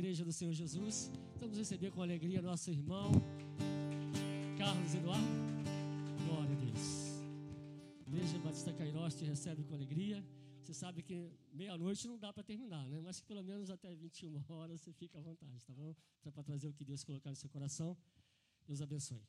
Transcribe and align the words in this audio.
Igreja 0.00 0.24
do 0.24 0.32
Senhor 0.32 0.54
Jesus. 0.54 1.10
Vamos 1.38 1.58
receber 1.58 1.90
com 1.90 2.00
alegria 2.00 2.40
nosso 2.40 2.70
irmão 2.70 3.12
Carlos 4.56 4.94
Eduardo. 4.94 5.26
Glória 6.24 6.54
a 6.56 6.60
Deus. 6.64 6.84
Igreja 8.06 8.38
Batista 8.38 8.72
Cairós 8.72 9.14
te 9.14 9.26
recebe 9.26 9.62
com 9.62 9.74
alegria. 9.74 10.24
Você 10.62 10.72
sabe 10.72 11.02
que 11.02 11.30
meia-noite 11.52 12.08
não 12.08 12.18
dá 12.18 12.32
para 12.32 12.42
terminar, 12.42 12.88
né? 12.88 12.98
Mas 13.02 13.20
que 13.20 13.26
pelo 13.26 13.44
menos 13.44 13.68
até 13.68 13.94
21 13.94 14.42
horas 14.48 14.80
você 14.80 14.90
fica 14.90 15.18
à 15.18 15.20
vontade, 15.20 15.62
tá 15.66 15.74
bom? 15.74 15.94
Para 16.22 16.42
trazer 16.42 16.68
o 16.68 16.72
que 16.72 16.82
Deus 16.82 17.04
colocar 17.04 17.28
no 17.28 17.36
seu 17.36 17.50
coração. 17.50 17.94
Deus 18.66 18.80
abençoe. 18.80 19.22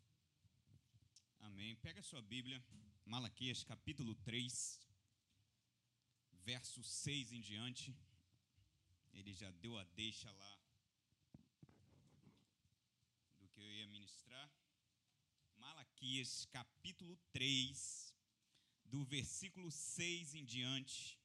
Amém. 1.42 1.76
Pega 1.88 2.00
a 2.00 2.04
sua 2.04 2.22
Bíblia, 2.22 2.64
Malaquias 3.06 3.62
capítulo 3.66 4.16
3, 4.24 4.80
verso 6.46 6.82
6 6.82 7.34
em 7.34 7.42
diante. 7.42 7.94
Ele 9.12 9.34
já 9.34 9.52
deu 9.52 9.78
a 9.78 9.84
deixa 9.84 10.32
lá 10.32 10.61
ia 13.82 13.88
ministrar. 13.88 14.52
Malaquias 15.58 16.46
capítulo 16.52 17.18
3, 17.32 18.14
do 18.86 19.04
versículo 19.06 19.72
6 19.72 20.36
em 20.36 20.46
diante. 20.46 21.20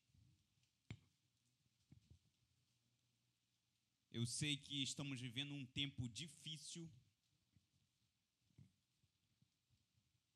Eu 4.10 4.26
sei 4.26 4.56
que 4.56 4.82
estamos 4.82 5.20
vivendo 5.20 5.52
um 5.52 5.66
tempo 5.66 6.08
difícil. 6.08 6.90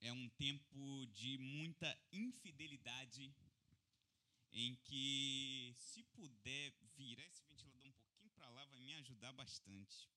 É 0.00 0.12
um 0.12 0.28
tempo 0.30 1.06
de 1.06 1.38
muita 1.38 1.98
infidelidade 2.12 3.34
em 4.52 4.74
que, 4.76 5.72
se 5.74 6.02
puder 6.02 6.74
virar 6.96 7.26
esse 7.26 7.42
ventilador 7.44 7.88
um 7.88 7.92
pouquinho 7.92 8.30
para 8.30 8.50
lá, 8.50 8.64
vai 8.66 8.80
me 8.80 8.94
ajudar 8.94 9.32
bastante. 9.32 10.08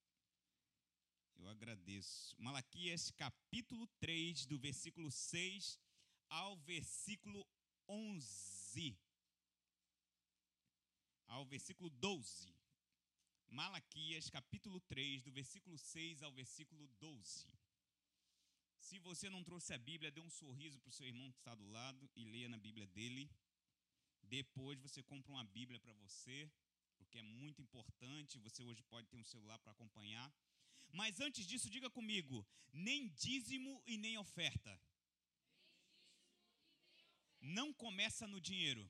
Eu 1.43 1.49
agradeço. 1.49 2.33
Malaquias 2.39 3.11
capítulo 3.11 3.85
3, 3.99 4.45
do 4.45 4.57
versículo 4.57 5.11
6 5.11 5.77
ao 6.29 6.55
versículo 6.55 7.45
11. 7.85 8.97
Ao 11.27 11.45
versículo 11.45 11.89
12. 11.89 12.55
Malaquias 13.49 14.29
capítulo 14.29 14.79
3, 14.87 15.21
do 15.23 15.33
versículo 15.33 15.77
6 15.77 16.23
ao 16.23 16.31
versículo 16.31 16.87
12. 17.01 17.45
Se 18.79 18.97
você 18.99 19.29
não 19.29 19.43
trouxe 19.43 19.73
a 19.73 19.77
Bíblia, 19.77 20.11
dê 20.11 20.21
um 20.21 20.29
sorriso 20.29 20.79
para 20.79 20.91
o 20.91 20.93
seu 20.93 21.05
irmão 21.05 21.29
que 21.29 21.39
está 21.39 21.53
do 21.53 21.67
lado 21.67 22.09
e 22.15 22.23
leia 22.23 22.47
na 22.47 22.57
Bíblia 22.57 22.87
dele. 22.87 23.29
Depois 24.21 24.79
você 24.79 25.03
compra 25.03 25.33
uma 25.33 25.43
Bíblia 25.43 25.77
para 25.81 25.91
você, 25.95 26.49
porque 26.97 27.19
é 27.19 27.21
muito 27.21 27.61
importante. 27.61 28.39
Você 28.39 28.63
hoje 28.63 28.81
pode 28.83 29.09
ter 29.09 29.17
um 29.17 29.25
celular 29.25 29.59
para 29.59 29.73
acompanhar. 29.73 30.33
Mas 30.99 31.19
antes 31.19 31.45
disso, 31.49 31.69
diga 31.75 31.89
comigo: 31.89 32.47
nem 32.71 33.09
dízimo 33.09 33.81
e 33.85 33.97
nem 33.97 34.17
oferta. 34.17 34.73
Não 37.41 37.73
começa 37.73 38.27
no 38.27 38.39
dinheiro. 38.39 38.83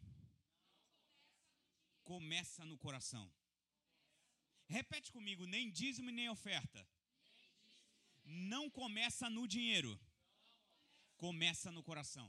Começa 2.04 2.66
no 2.66 2.78
coração. 2.78 3.26
Repete 4.68 5.12
comigo: 5.18 5.46
nem 5.46 5.72
dízimo 5.72 6.10
e 6.10 6.18
nem 6.20 6.30
oferta. 6.30 6.86
Não 8.26 8.70
começa 8.70 9.30
no 9.30 9.48
dinheiro. 9.48 9.94
Começa 11.16 11.72
no 11.72 11.84
coração. 11.90 12.28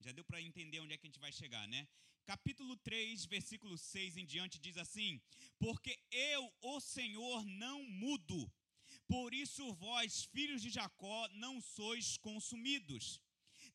Já 0.00 0.12
deu 0.12 0.24
para 0.24 0.40
entender 0.40 0.80
onde 0.80 0.94
é 0.94 0.98
que 0.98 1.06
a 1.06 1.10
gente 1.10 1.24
vai 1.26 1.32
chegar, 1.32 1.66
né? 1.68 1.86
Capítulo 2.26 2.76
3, 2.78 3.24
versículo 3.26 3.78
6 3.78 4.16
em 4.16 4.26
diante 4.26 4.58
diz 4.58 4.76
assim: 4.76 5.20
Porque 5.58 5.96
eu, 6.10 6.52
o 6.60 6.80
Senhor, 6.80 7.46
não 7.46 7.84
mudo. 7.84 8.52
Por 9.06 9.32
isso 9.32 9.72
vós, 9.74 10.24
filhos 10.24 10.60
de 10.60 10.70
Jacó, 10.70 11.28
não 11.34 11.60
sois 11.60 12.16
consumidos. 12.16 13.20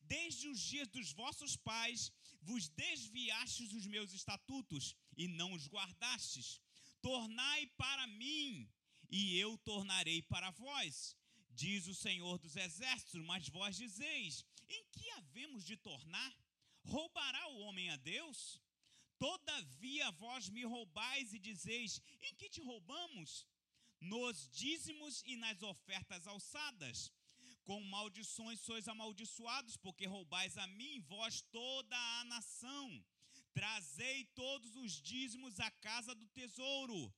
Desde 0.02 0.48
os 0.48 0.60
dias 0.60 0.88
dos 0.88 1.12
vossos 1.12 1.56
pais 1.56 2.12
vos 2.42 2.68
desviastes 2.68 3.70
dos 3.70 3.86
meus 3.86 4.12
estatutos 4.12 4.94
e 5.16 5.28
não 5.28 5.54
os 5.54 5.66
guardastes. 5.66 6.60
Tornai 7.00 7.66
para 7.78 8.06
mim, 8.06 8.70
e 9.10 9.38
eu 9.38 9.56
tornarei 9.58 10.20
para 10.22 10.50
vós 10.50 11.16
diz 11.54 11.86
o 11.86 11.94
Senhor 11.94 12.38
dos 12.38 12.56
Exércitos, 12.56 13.24
mas 13.24 13.48
vós 13.48 13.76
dizeis: 13.76 14.44
em 14.68 14.84
que 14.92 15.10
havemos 15.10 15.64
de 15.64 15.76
tornar? 15.76 16.34
Roubará 16.84 17.48
o 17.48 17.58
homem 17.60 17.90
a 17.90 17.96
Deus? 17.96 18.60
Todavia 19.18 20.10
vós 20.12 20.48
me 20.48 20.64
roubais 20.64 21.32
e 21.32 21.38
dizeis: 21.38 22.00
em 22.20 22.34
que 22.34 22.48
te 22.48 22.60
roubamos? 22.60 23.46
Nos 24.00 24.48
dízimos 24.50 25.22
e 25.24 25.36
nas 25.36 25.62
ofertas 25.62 26.26
alçadas. 26.26 27.12
Com 27.64 27.80
maldições 27.84 28.60
sois 28.60 28.88
amaldiçoados, 28.88 29.76
porque 29.76 30.04
roubais 30.04 30.58
a 30.58 30.66
mim, 30.66 31.00
vós 31.00 31.40
toda 31.42 31.96
a 32.20 32.24
nação. 32.24 33.04
Trazei 33.54 34.24
todos 34.34 34.74
os 34.76 35.00
dízimos 35.00 35.60
à 35.60 35.70
casa 35.70 36.14
do 36.14 36.26
tesouro 36.28 37.14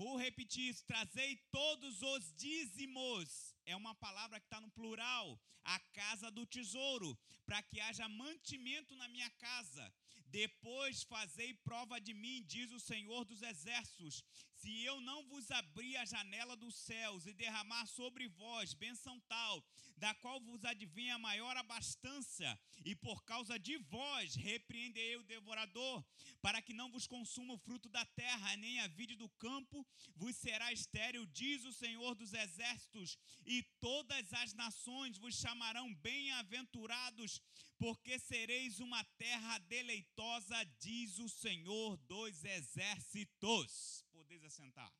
Vou 0.00 0.16
repetir 0.16 0.70
isso: 0.70 0.82
trazei 0.86 1.36
todos 1.52 2.00
os 2.00 2.32
dízimos. 2.34 3.49
É 3.72 3.76
uma 3.76 3.94
palavra 3.94 4.40
que 4.40 4.46
está 4.46 4.60
no 4.60 4.70
plural. 4.78 5.26
A 5.62 5.78
casa 6.00 6.28
do 6.36 6.44
tesouro, 6.44 7.10
para 7.46 7.62
que 7.62 7.78
haja 7.86 8.08
mantimento 8.08 8.96
na 8.96 9.06
minha 9.14 9.30
casa. 9.46 9.84
Depois 10.26 11.04
fazei 11.04 11.54
prova 11.68 12.00
de 12.00 12.12
mim, 12.22 12.44
diz 12.54 12.72
o 12.72 12.80
Senhor 12.80 13.24
dos 13.24 13.42
Exércitos, 13.42 14.24
se 14.60 14.84
eu 14.84 15.00
não 15.00 15.24
vos 15.24 15.50
abrir 15.50 15.96
a 15.96 16.04
janela 16.04 16.54
dos 16.54 16.74
céus 16.74 17.26
e 17.26 17.32
derramar 17.32 17.86
sobre 17.86 18.28
vós 18.28 18.74
bênção 18.74 19.18
tal, 19.20 19.64
da 19.96 20.12
qual 20.14 20.38
vos 20.40 20.64
advinha 20.64 21.18
maior 21.18 21.56
abastança, 21.56 22.58
e 22.84 22.94
por 22.94 23.24
causa 23.24 23.58
de 23.58 23.78
vós 23.78 24.34
repreendei 24.34 25.16
o 25.16 25.22
devorador, 25.22 26.04
para 26.42 26.60
que 26.60 26.74
não 26.74 26.90
vos 26.90 27.06
consuma 27.06 27.54
o 27.54 27.58
fruto 27.58 27.88
da 27.88 28.04
terra, 28.04 28.56
nem 28.56 28.80
a 28.80 28.88
vide 28.88 29.16
do 29.16 29.30
campo 29.30 29.86
vos 30.14 30.36
será 30.36 30.70
estéril, 30.72 31.24
diz 31.26 31.64
o 31.64 31.72
Senhor 31.72 32.14
dos 32.14 32.34
Exércitos, 32.34 33.18
e 33.46 33.62
todas 33.80 34.32
as 34.34 34.52
nações 34.52 35.16
vos 35.16 35.36
chamarão 35.36 35.94
bem-aventurados, 35.94 37.40
porque 37.78 38.18
sereis 38.18 38.78
uma 38.78 39.02
terra 39.16 39.56
deleitosa, 39.58 40.64
diz 40.78 41.18
o 41.18 41.30
Senhor 41.30 41.96
dos 41.96 42.44
Exércitos. 42.44 44.04
Podeis 44.30 44.44
assentar. 44.44 44.92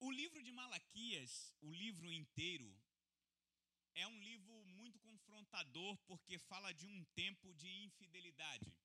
O 0.00 0.10
livro 0.10 0.42
de 0.42 0.50
Malaquias, 0.50 1.54
o 1.60 1.72
livro 1.72 2.12
inteiro, 2.12 2.68
é 3.94 4.08
um 4.08 4.18
livro 4.18 4.56
muito 4.66 4.98
confrontador 4.98 5.96
porque 5.98 6.36
fala 6.36 6.74
de 6.74 6.84
um 6.84 7.04
tempo 7.14 7.54
de 7.54 7.68
infidelidade. 7.84 8.76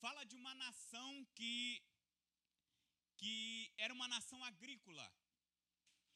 Fala 0.00 0.24
de 0.24 0.34
uma 0.34 0.52
nação 0.56 1.24
que, 1.36 1.80
que 3.18 3.72
era 3.78 3.94
uma 3.94 4.08
nação 4.08 4.42
agrícola. 4.42 5.08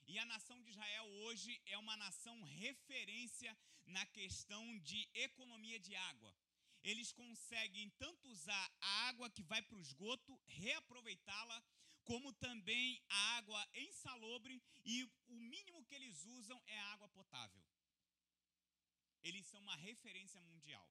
E 0.07 0.19
a 0.19 0.25
nação 0.25 0.61
de 0.63 0.71
Israel 0.71 1.07
hoje 1.25 1.61
é 1.67 1.77
uma 1.79 1.97
nação 1.97 2.41
referência 2.43 3.57
na 3.87 4.05
questão 4.07 4.79
de 4.79 5.09
economia 5.15 5.81
de 5.81 5.95
água. 5.97 6.35
Eles 6.83 7.11
conseguem 7.13 7.91
tanto 7.99 8.29
usar 8.29 8.67
a 8.81 9.09
água 9.09 9.29
que 9.29 9.43
vai 9.43 9.61
para 9.63 9.77
o 9.77 9.81
esgoto, 9.81 10.41
reaproveitá-la, 10.47 11.63
como 12.05 12.33
também 12.35 13.03
a 13.09 13.37
água 13.39 13.69
insalubre 13.75 14.63
e 14.85 15.03
o 15.27 15.41
mínimo 15.41 15.85
que 15.85 15.95
eles 15.97 16.25
usam 16.25 16.63
é 16.67 16.79
a 16.79 16.93
água 16.93 17.09
potável. 17.09 17.63
Eles 19.25 19.45
são 19.47 19.61
uma 19.61 19.75
referência 19.75 20.41
mundial. 20.41 20.89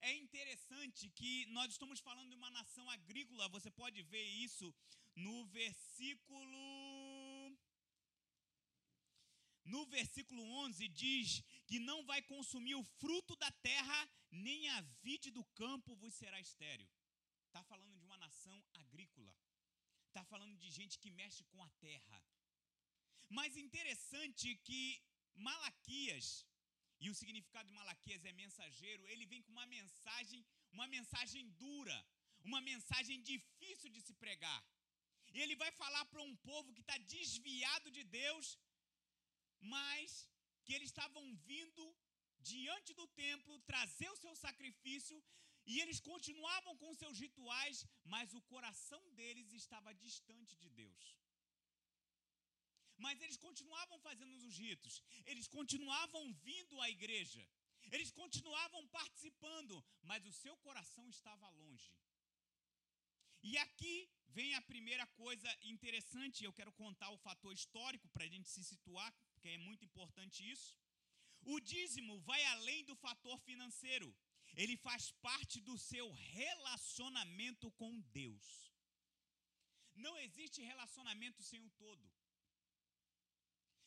É 0.00 0.14
interessante 0.14 1.10
que 1.10 1.44
nós 1.46 1.72
estamos 1.72 2.00
falando 2.00 2.30
de 2.30 2.36
uma 2.36 2.50
nação 2.50 2.88
agrícola, 2.90 3.48
você 3.48 3.70
pode 3.70 4.02
ver 4.02 4.24
isso 4.24 4.74
no 5.14 5.44
versículo 5.46 7.25
no 9.66 9.84
versículo 9.86 10.42
11 10.64 10.88
diz 10.88 11.42
que 11.66 11.78
não 11.78 12.04
vai 12.10 12.20
consumir 12.22 12.76
o 12.76 12.88
fruto 13.00 13.34
da 13.36 13.50
terra, 13.70 13.98
nem 14.30 14.68
a 14.70 14.80
vide 15.02 15.30
do 15.30 15.44
campo 15.60 15.96
vos 15.96 16.14
será 16.14 16.38
estéril. 16.40 16.88
Está 17.46 17.62
falando 17.64 17.96
de 17.98 18.04
uma 18.04 18.18
nação 18.18 18.56
agrícola. 18.74 19.34
Está 20.08 20.24
falando 20.24 20.56
de 20.56 20.70
gente 20.70 20.98
que 20.98 21.10
mexe 21.10 21.42
com 21.44 21.62
a 21.62 21.68
terra. 21.86 22.18
Mas 23.28 23.56
interessante 23.56 24.54
que 24.68 25.02
Malaquias, 25.34 26.46
e 27.00 27.10
o 27.10 27.14
significado 27.14 27.68
de 27.68 27.74
Malaquias 27.74 28.24
é 28.24 28.32
mensageiro, 28.32 29.06
ele 29.08 29.26
vem 29.26 29.42
com 29.42 29.52
uma 29.52 29.66
mensagem, 29.66 30.46
uma 30.72 30.86
mensagem 30.86 31.50
dura, 31.62 31.98
uma 32.44 32.60
mensagem 32.60 33.20
difícil 33.22 33.90
de 33.90 34.00
se 34.00 34.14
pregar. 34.14 34.64
E 35.34 35.40
ele 35.42 35.56
vai 35.56 35.70
falar 35.72 36.04
para 36.06 36.22
um 36.22 36.36
povo 36.36 36.72
que 36.72 36.80
está 36.80 36.96
desviado 36.98 37.90
de 37.90 38.04
Deus, 38.04 38.56
mas 39.60 40.28
que 40.64 40.74
eles 40.74 40.90
estavam 40.90 41.24
vindo 41.50 41.84
diante 42.38 42.92
do 42.94 43.06
templo 43.08 43.60
trazer 43.60 44.08
o 44.10 44.16
seu 44.16 44.34
sacrifício 44.36 45.22
e 45.66 45.80
eles 45.80 45.98
continuavam 46.00 46.76
com 46.76 46.94
seus 46.94 47.18
rituais, 47.18 47.84
mas 48.04 48.34
o 48.34 48.42
coração 48.42 49.02
deles 49.14 49.52
estava 49.52 49.94
distante 49.94 50.56
de 50.56 50.68
Deus. 50.70 51.18
Mas 52.96 53.20
eles 53.20 53.36
continuavam 53.36 53.98
fazendo 53.98 54.34
os 54.36 54.56
ritos, 54.56 55.02
eles 55.26 55.48
continuavam 55.48 56.32
vindo 56.34 56.80
à 56.80 56.88
igreja, 56.88 57.46
eles 57.90 58.10
continuavam 58.10 58.86
participando, 58.88 59.84
mas 60.02 60.24
o 60.24 60.32
seu 60.32 60.56
coração 60.58 61.08
estava 61.08 61.48
longe. 61.50 61.92
E 63.42 63.56
aqui 63.58 64.08
vem 64.28 64.54
a 64.54 64.62
primeira 64.62 65.06
coisa 65.22 65.50
interessante, 65.62 66.44
eu 66.44 66.52
quero 66.52 66.72
contar 66.72 67.10
o 67.10 67.18
fator 67.18 67.52
histórico 67.52 68.08
para 68.08 68.24
a 68.24 68.28
gente 68.28 68.48
se 68.48 68.62
situar, 68.64 69.12
porque 69.46 69.54
é 69.54 69.68
muito 69.68 69.84
importante 69.84 70.38
isso. 70.54 70.70
O 71.52 71.60
dízimo 71.60 72.14
vai 72.28 72.42
além 72.54 72.84
do 72.84 72.96
fator 72.96 73.38
financeiro, 73.48 74.08
ele 74.60 74.76
faz 74.76 75.12
parte 75.26 75.60
do 75.60 75.76
seu 75.78 76.06
relacionamento 76.12 77.70
com 77.80 78.00
Deus. 78.20 78.46
Não 79.94 80.14
existe 80.24 80.60
relacionamento 80.72 81.40
sem 81.50 81.60
o 81.60 81.70
todo. 81.82 82.04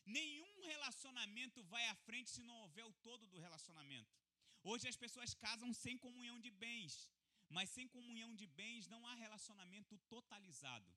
Nenhum 0.06 0.54
relacionamento 0.74 1.62
vai 1.74 1.86
à 1.88 1.96
frente 2.06 2.30
se 2.36 2.42
não 2.42 2.56
houver 2.62 2.86
o 2.86 2.98
todo 3.08 3.28
do 3.28 3.40
relacionamento. 3.48 4.16
Hoje 4.64 4.88
as 4.88 4.96
pessoas 5.04 5.34
casam 5.34 5.74
sem 5.74 5.98
comunhão 5.98 6.40
de 6.40 6.52
bens, 6.52 7.12
mas 7.50 7.70
sem 7.70 7.88
comunhão 7.98 8.34
de 8.34 8.48
bens 8.48 8.88
não 8.88 9.06
há 9.08 9.16
relacionamento 9.16 9.98
totalizado. 10.16 10.90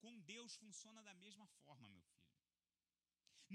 Com 0.00 0.18
Deus 0.32 0.56
funciona 0.56 1.00
da 1.02 1.14
mesma 1.14 1.46
forma, 1.62 1.88
meu 1.88 2.02
filho. 2.02 2.19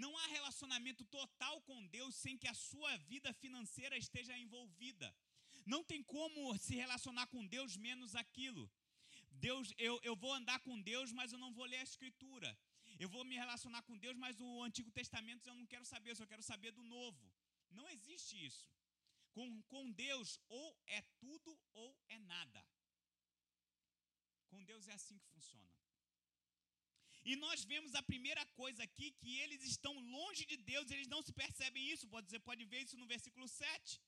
Não 0.03 0.15
há 0.17 0.27
relacionamento 0.27 1.03
total 1.05 1.61
com 1.61 1.85
Deus 1.87 2.15
sem 2.15 2.37
que 2.37 2.49
a 2.49 2.53
sua 2.53 2.97
vida 3.11 3.33
financeira 3.33 3.97
esteja 3.97 4.37
envolvida. 4.37 5.15
Não 5.65 5.83
tem 5.83 6.03
como 6.03 6.57
se 6.57 6.75
relacionar 6.75 7.27
com 7.27 7.45
Deus 7.47 7.77
menos 7.77 8.13
aquilo. 8.13 8.69
Deus, 9.31 9.73
eu, 9.77 9.99
eu 10.03 10.15
vou 10.15 10.33
andar 10.33 10.59
com 10.59 10.79
Deus, 10.81 11.11
mas 11.11 11.31
eu 11.31 11.39
não 11.39 11.53
vou 11.53 11.65
ler 11.65 11.77
a 11.77 11.83
Escritura. 11.83 12.57
Eu 12.99 13.09
vou 13.09 13.23
me 13.25 13.35
relacionar 13.35 13.81
com 13.83 13.97
Deus, 13.97 14.17
mas 14.17 14.39
o 14.39 14.63
Antigo 14.63 14.91
Testamento 14.91 15.47
eu 15.47 15.55
não 15.55 15.65
quero 15.65 15.85
saber, 15.85 16.11
eu 16.11 16.15
só 16.15 16.25
quero 16.25 16.43
saber 16.43 16.71
do 16.71 16.83
Novo. 16.83 17.33
Não 17.71 17.89
existe 17.89 18.45
isso. 18.45 18.67
Com, 19.31 19.61
com 19.63 19.91
Deus, 19.91 20.39
ou 20.47 20.77
é 20.87 21.01
tudo 21.19 21.59
ou 21.73 21.97
é 22.07 22.17
nada. 22.19 22.65
Com 24.47 24.63
Deus 24.63 24.87
é 24.87 24.93
assim 24.93 25.17
que 25.17 25.27
funciona. 25.27 25.84
E 27.29 27.35
nós 27.43 27.59
vemos 27.71 27.93
a 27.99 28.03
primeira 28.11 28.43
coisa 28.59 28.81
aqui, 28.87 29.07
que 29.19 29.31
eles 29.43 29.61
estão 29.73 29.93
longe 30.15 30.43
de 30.51 30.57
Deus, 30.71 30.91
eles 30.95 31.07
não 31.13 31.21
se 31.27 31.33
percebem 31.41 31.87
isso. 31.93 32.11
Você 32.15 32.39
pode 32.49 32.63
ver 32.71 32.81
isso 32.85 32.97
no 33.01 33.07
versículo 33.13 33.47
7. 33.47 33.99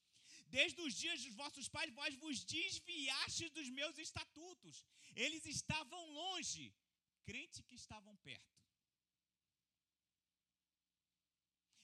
Desde 0.58 0.80
os 0.81 0.94
dias 1.04 1.24
dos 1.24 1.34
vossos 1.42 1.68
pais, 1.75 1.94
vós 2.00 2.14
vos 2.24 2.44
desviastes 2.44 3.50
dos 3.58 3.69
meus 3.80 3.98
estatutos. 3.98 4.86
Eles 5.16 5.46
estavam 5.46 6.02
longe, 6.22 6.66
crente 7.25 7.64
que 7.64 7.75
estavam 7.84 8.16
perto. 8.18 8.58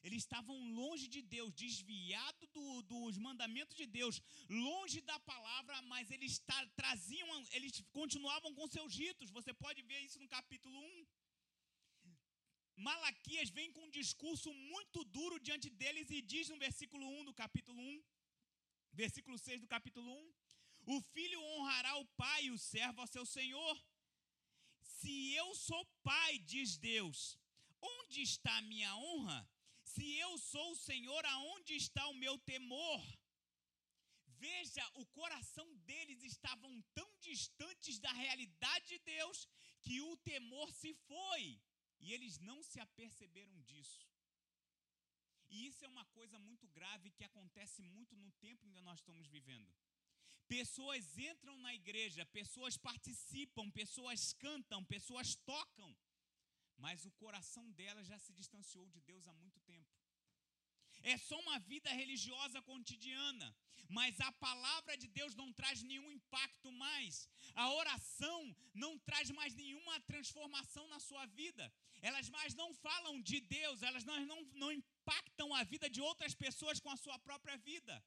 Eles 0.05 0.21
estavam 0.23 0.55
longe 0.79 1.07
de 1.07 1.21
Deus, 1.21 1.51
desviado 1.53 2.45
do, 2.55 2.81
dos 2.83 3.17
mandamentos 3.17 3.75
de 3.81 3.85
Deus, 3.85 4.21
longe 4.49 4.99
da 5.01 5.17
palavra, 5.31 5.81
mas 5.83 6.11
eles 6.11 6.41
traziam, 6.75 7.29
eles 7.57 7.81
continuavam 7.99 8.53
com 8.53 8.67
seus 8.67 8.93
ritos. 8.93 9.31
Você 9.37 9.53
pode 9.53 9.81
ver 9.81 10.01
isso 10.01 10.19
no 10.19 10.27
capítulo 10.27 10.77
1. 10.77 11.05
Malaquias 12.75 13.49
vem 13.49 13.71
com 13.71 13.81
um 13.83 13.91
discurso 13.91 14.53
muito 14.53 15.03
duro 15.05 15.39
diante 15.39 15.69
deles 15.69 16.09
e 16.09 16.21
diz 16.21 16.49
no 16.49 16.57
versículo 16.57 17.05
1 17.19 17.25
do 17.25 17.33
capítulo 17.33 17.81
1: 17.81 18.03
Versículo 18.91 19.37
6 19.37 19.61
do 19.61 19.67
capítulo 19.67 20.11
1. 20.11 20.33
O 20.85 21.01
filho 21.01 21.41
honrará 21.41 21.95
o 21.97 22.05
pai 22.05 22.45
e 22.45 22.51
o 22.51 22.57
servo 22.57 23.01
ao 23.01 23.07
seu 23.07 23.25
senhor. 23.25 23.75
Se 24.81 25.33
eu 25.33 25.53
sou 25.55 25.85
pai, 26.03 26.39
diz 26.39 26.77
Deus, 26.77 27.37
onde 27.81 28.21
está 28.21 28.57
a 28.57 28.61
minha 28.61 28.95
honra? 28.97 29.49
Se 29.83 30.17
eu 30.17 30.37
sou 30.37 30.71
o 30.71 30.75
Senhor, 30.75 31.23
aonde 31.25 31.75
está 31.75 32.07
o 32.07 32.13
meu 32.15 32.37
temor? 32.39 33.01
Veja, 34.25 34.85
o 34.95 35.05
coração 35.05 35.67
deles 35.87 36.23
estavam 36.23 36.81
tão 36.93 37.09
distantes 37.19 37.99
da 37.99 38.11
realidade 38.11 38.87
de 38.87 38.99
Deus 38.99 39.47
que 39.81 40.01
o 40.01 40.17
temor 40.17 40.71
se 40.73 40.93
foi 41.07 41.61
e 42.03 42.13
eles 42.15 42.37
não 42.49 42.61
se 42.69 42.79
aperceberam 42.87 43.57
disso. 43.69 44.01
E 45.49 45.67
isso 45.67 45.85
é 45.85 45.87
uma 45.87 46.05
coisa 46.17 46.37
muito 46.39 46.67
grave 46.77 47.11
que 47.17 47.23
acontece 47.23 47.81
muito 47.81 48.15
no 48.23 48.31
tempo 48.45 48.65
em 48.65 48.73
que 48.73 48.81
nós 48.81 48.99
estamos 48.99 49.27
vivendo. 49.27 49.71
Pessoas 50.47 51.17
entram 51.17 51.55
na 51.65 51.73
igreja, 51.73 52.25
pessoas 52.39 52.75
participam, 52.89 53.69
pessoas 53.71 54.33
cantam, 54.33 54.83
pessoas 54.83 55.35
tocam, 55.51 55.95
mas 56.77 57.05
o 57.05 57.11
coração 57.11 57.71
delas 57.71 58.07
já 58.07 58.19
se 58.19 58.33
distanciou 58.33 58.87
de 58.89 58.99
Deus 59.01 59.25
há 59.27 59.33
muito 59.33 59.59
tempo. 59.61 59.82
É 61.03 61.17
só 61.17 61.37
uma 61.39 61.59
vida 61.59 61.91
religiosa 61.91 62.61
cotidiana, 62.61 63.47
mas 63.89 64.19
a 64.21 64.31
palavra 64.47 64.95
de 65.01 65.07
Deus 65.17 65.35
não 65.35 65.51
traz 65.59 65.83
nenhum 65.83 66.09
impacto 66.11 66.71
mais. 66.71 67.29
A 67.53 67.65
oração 67.81 68.39
não 68.73 68.97
traz 68.99 69.29
mais 69.39 69.53
nenhuma 69.53 69.99
transformação 70.11 70.87
na 70.87 70.99
sua 70.99 71.25
vida. 71.25 71.71
Elas 72.01 72.29
mais 72.29 72.55
não 72.55 72.73
falam 72.73 73.21
de 73.21 73.39
Deus, 73.41 73.83
elas 73.83 74.05
não, 74.05 74.17
não, 74.25 74.41
não 74.63 74.71
impactam 74.71 75.53
a 75.53 75.63
vida 75.63 75.89
de 75.89 76.01
outras 76.01 76.33
pessoas 76.33 76.79
com 76.79 76.89
a 76.89 76.97
sua 76.97 77.19
própria 77.19 77.57
vida. 77.57 78.03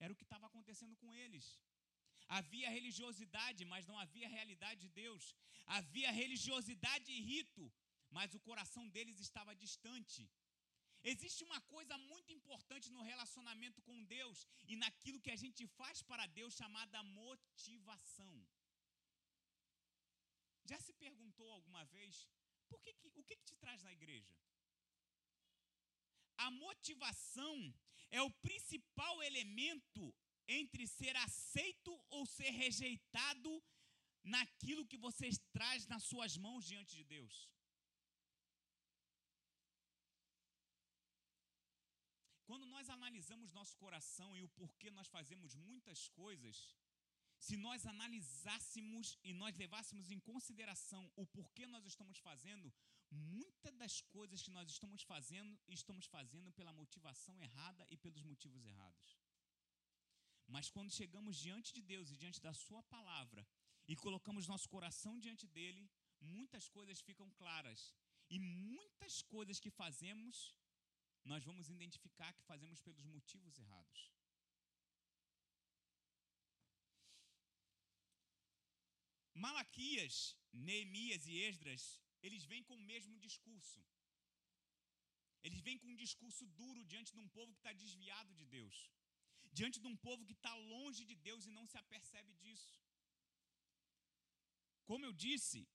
Era 0.00 0.12
o 0.12 0.16
que 0.16 0.24
estava 0.24 0.46
acontecendo 0.48 0.96
com 0.96 1.14
eles. 1.14 1.46
Havia 2.28 2.68
religiosidade, 2.68 3.64
mas 3.64 3.86
não 3.86 3.98
havia 3.98 4.28
realidade 4.28 4.80
de 4.80 4.88
Deus. 4.88 5.24
Havia 5.66 6.10
religiosidade 6.10 7.10
e 7.12 7.20
rito, 7.20 7.72
mas 8.10 8.34
o 8.34 8.40
coração 8.40 8.88
deles 8.88 9.20
estava 9.20 9.54
distante. 9.54 10.28
Existe 11.02 11.42
uma 11.44 11.60
coisa 11.62 11.96
muito 11.98 12.32
importante 12.32 12.90
no 12.90 13.02
relacionamento 13.02 13.82
com 13.82 14.04
Deus 14.04 14.46
e 14.68 14.76
naquilo 14.76 15.20
que 15.20 15.32
a 15.32 15.36
gente 15.36 15.66
faz 15.66 16.02
para 16.02 16.26
Deus 16.26 16.54
chamada 16.54 17.02
motivação. 17.02 18.34
Já 20.64 20.78
se 20.80 20.92
perguntou 20.92 21.50
alguma 21.50 21.84
vez 21.86 22.28
por 22.68 22.80
que, 22.80 22.92
que 22.94 23.08
o 23.08 23.24
que, 23.24 23.36
que 23.36 23.44
te 23.44 23.56
traz 23.56 23.82
na 23.82 23.92
igreja? 23.92 24.34
A 26.38 26.50
motivação 26.50 27.56
é 28.10 28.22
o 28.22 28.30
principal 28.46 29.22
elemento 29.22 30.14
entre 30.46 30.86
ser 30.86 31.14
aceito 31.16 31.92
ou 32.10 32.24
ser 32.26 32.50
rejeitado 32.50 33.62
naquilo 34.22 34.86
que 34.86 34.96
você 34.96 35.28
traz 35.52 35.86
nas 35.86 36.04
suas 36.04 36.36
mãos 36.36 36.64
diante 36.64 36.96
de 36.96 37.04
Deus. 37.04 37.48
Quando 42.52 42.66
nós 42.66 42.90
analisamos 42.90 43.50
nosso 43.50 43.74
coração 43.78 44.36
e 44.36 44.42
o 44.42 44.48
porquê 44.60 44.90
nós 44.90 45.08
fazemos 45.08 45.54
muitas 45.54 46.00
coisas, 46.08 46.56
se 47.38 47.56
nós 47.56 47.86
analisássemos 47.86 49.18
e 49.24 49.32
nós 49.32 49.56
levássemos 49.56 50.10
em 50.10 50.20
consideração 50.20 51.10
o 51.16 51.24
porquê 51.24 51.66
nós 51.66 51.86
estamos 51.86 52.18
fazendo, 52.18 52.70
muitas 53.10 53.74
das 53.82 54.02
coisas 54.02 54.42
que 54.42 54.50
nós 54.50 54.68
estamos 54.68 55.02
fazendo, 55.02 55.58
estamos 55.66 56.04
fazendo 56.04 56.52
pela 56.52 56.74
motivação 56.74 57.42
errada 57.42 57.86
e 57.88 57.96
pelos 57.96 58.22
motivos 58.22 58.66
errados. 58.66 59.18
Mas 60.46 60.68
quando 60.68 60.90
chegamos 61.00 61.38
diante 61.38 61.72
de 61.72 61.80
Deus 61.80 62.10
e 62.10 62.18
diante 62.18 62.42
da 62.42 62.52
Sua 62.52 62.82
palavra 62.82 63.48
e 63.88 63.96
colocamos 63.96 64.46
nosso 64.46 64.68
coração 64.68 65.18
diante 65.18 65.46
dele, 65.46 65.90
muitas 66.20 66.68
coisas 66.68 67.00
ficam 67.00 67.30
claras. 67.30 67.94
E 68.28 68.38
muitas 68.38 69.22
coisas 69.22 69.58
que 69.58 69.70
fazemos 69.70 70.54
nós 71.24 71.44
vamos 71.44 71.68
identificar 71.68 72.32
que 72.32 72.42
fazemos 72.42 72.80
pelos 72.80 73.04
motivos 73.04 73.58
errados. 73.58 74.10
Malaquias, 79.34 80.36
Neemias 80.52 81.26
e 81.26 81.36
Esdras, 81.48 82.00
eles 82.22 82.44
vêm 82.44 82.62
com 82.62 82.76
o 82.76 82.86
mesmo 82.92 83.18
discurso. 83.18 83.80
Eles 85.42 85.60
vêm 85.60 85.78
com 85.78 85.88
um 85.88 85.96
discurso 85.96 86.46
duro 86.60 86.84
diante 86.84 87.12
de 87.12 87.20
um 87.20 87.28
povo 87.28 87.52
que 87.52 87.58
está 87.58 87.72
desviado 87.72 88.32
de 88.34 88.44
Deus, 88.56 88.76
diante 89.52 89.80
de 89.80 89.88
um 89.92 89.96
povo 89.96 90.24
que 90.24 90.32
está 90.32 90.54
longe 90.54 91.04
de 91.04 91.16
Deus 91.16 91.46
e 91.46 91.50
não 91.50 91.66
se 91.66 91.76
apercebe 91.78 92.32
disso. 92.34 92.80
Como 94.84 95.04
eu 95.04 95.12
disse, 95.12 95.66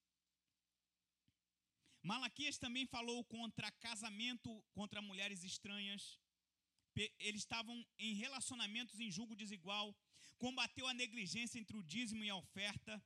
Malaquias 2.01 2.57
também 2.57 2.85
falou 2.85 3.23
contra 3.25 3.71
casamento 3.71 4.63
contra 4.71 5.01
mulheres 5.01 5.43
estranhas. 5.43 6.19
Eles 7.19 7.41
estavam 7.41 7.85
em 7.97 8.13
relacionamentos 8.13 8.99
em 8.99 9.11
julgo 9.11 9.35
desigual. 9.35 9.95
Combateu 10.37 10.87
a 10.87 10.93
negligência 10.93 11.59
entre 11.59 11.77
o 11.77 11.83
dízimo 11.83 12.23
e 12.23 12.29
a 12.29 12.35
oferta. 12.35 13.03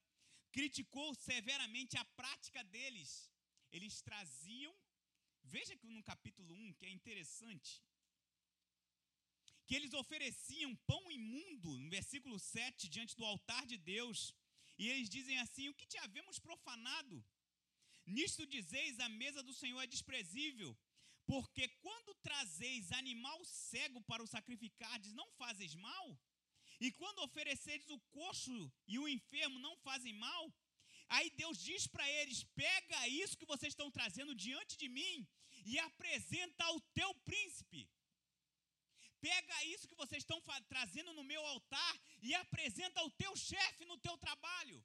Criticou 0.52 1.14
severamente 1.16 1.98
a 1.98 2.06
prática 2.06 2.64
deles. 2.64 3.32
Eles 3.72 4.02
traziam 4.02 4.76
Veja 5.44 5.76
que 5.76 5.88
no 5.88 6.04
capítulo 6.04 6.54
1, 6.54 6.74
que 6.74 6.86
é 6.86 6.90
interessante, 6.90 7.84
que 9.66 9.76
eles 9.76 9.94
ofereciam 9.94 10.76
pão 10.88 11.12
imundo, 11.12 11.78
no 11.78 11.90
versículo 11.90 12.38
7, 12.40 12.88
diante 12.88 13.16
do 13.16 13.26
altar 13.26 13.66
de 13.66 13.78
Deus, 13.78 14.36
e 14.78 14.90
eles 14.90 15.10
dizem 15.10 15.38
assim: 15.40 15.70
O 15.70 15.74
que 15.74 15.88
te 15.88 15.98
havemos 15.98 16.40
profanado? 16.40 17.24
Nisto 18.06 18.46
dizeis: 18.46 19.00
A 19.00 19.10
mesa 19.10 19.42
do 19.44 19.54
Senhor 19.54 19.82
é 19.82 19.88
desprezível, 19.88 20.78
porque 21.26 21.68
quando 21.86 22.16
trazeis 22.16 22.92
animal 22.92 23.44
cego 23.46 24.02
para 24.02 24.24
o 24.24 24.28
sacrificardes, 24.28 25.14
não 25.14 25.32
fazes 25.34 25.76
mal? 25.76 26.20
E 26.80 26.92
quando 26.92 27.20
ofereceres 27.20 27.90
o 27.90 28.00
coxo 28.18 28.72
e 28.88 28.98
o 28.98 29.08
enfermo, 29.08 29.60
não 29.60 29.76
fazem 29.78 30.14
mal? 30.14 30.54
Aí 31.10 31.30
Deus 31.32 31.58
diz 31.62 31.88
para 31.88 32.10
eles: 32.20 32.44
pega 32.56 33.08
isso 33.08 33.38
que 33.38 33.46
vocês 33.46 33.72
estão 33.74 33.90
trazendo 33.92 34.34
diante 34.34 34.78
de 34.78 34.90
mim 34.90 35.28
e 35.66 35.78
apresenta 35.80 36.64
ao 36.66 36.80
teu 37.00 37.14
príncipe. 37.30 37.90
Pega 39.20 39.66
isso 39.66 39.88
que 39.88 39.96
vocês 39.96 40.24
estão 40.24 40.42
trazendo 40.68 41.14
no 41.14 41.24
meu 41.24 41.46
altar 41.46 42.02
e 42.22 42.34
apresenta 42.34 43.00
ao 43.02 43.12
teu 43.12 43.36
chefe 43.36 43.86
no 43.86 43.98
teu 44.00 44.18
trabalho, 44.18 44.84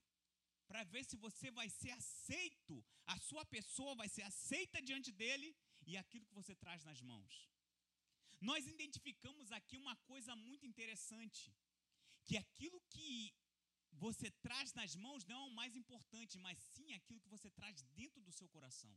para 0.68 0.82
ver 0.92 1.04
se 1.04 1.16
você 1.16 1.50
vai 1.50 1.68
ser 1.68 1.90
aceito, 1.90 2.84
a 3.14 3.18
sua 3.28 3.44
pessoa 3.56 3.94
vai 3.94 4.08
ser 4.08 4.22
aceita 4.22 4.82
diante 4.82 5.10
dele 5.12 5.48
e 5.86 5.96
aquilo 5.96 6.26
que 6.26 6.38
você 6.40 6.54
traz 6.54 6.82
nas 6.84 7.00
mãos. 7.00 7.34
Nós 8.40 8.66
identificamos 8.66 9.50
aqui 9.58 9.76
uma 9.76 9.96
coisa 10.10 10.34
muito 10.36 10.66
interessante, 10.66 11.54
que 12.24 12.36
aquilo 12.36 12.80
que 12.94 13.34
você 13.92 14.30
traz 14.46 14.72
nas 14.74 14.94
mãos 14.94 15.24
não 15.24 15.36
é 15.36 15.48
o 15.48 15.58
mais 15.60 15.74
importante, 15.74 16.38
mas 16.38 16.58
sim 16.74 16.92
aquilo 16.92 17.20
que 17.20 17.34
você 17.36 17.50
traz 17.50 17.82
dentro 18.00 18.20
do 18.22 18.32
seu 18.32 18.48
coração. 18.48 18.94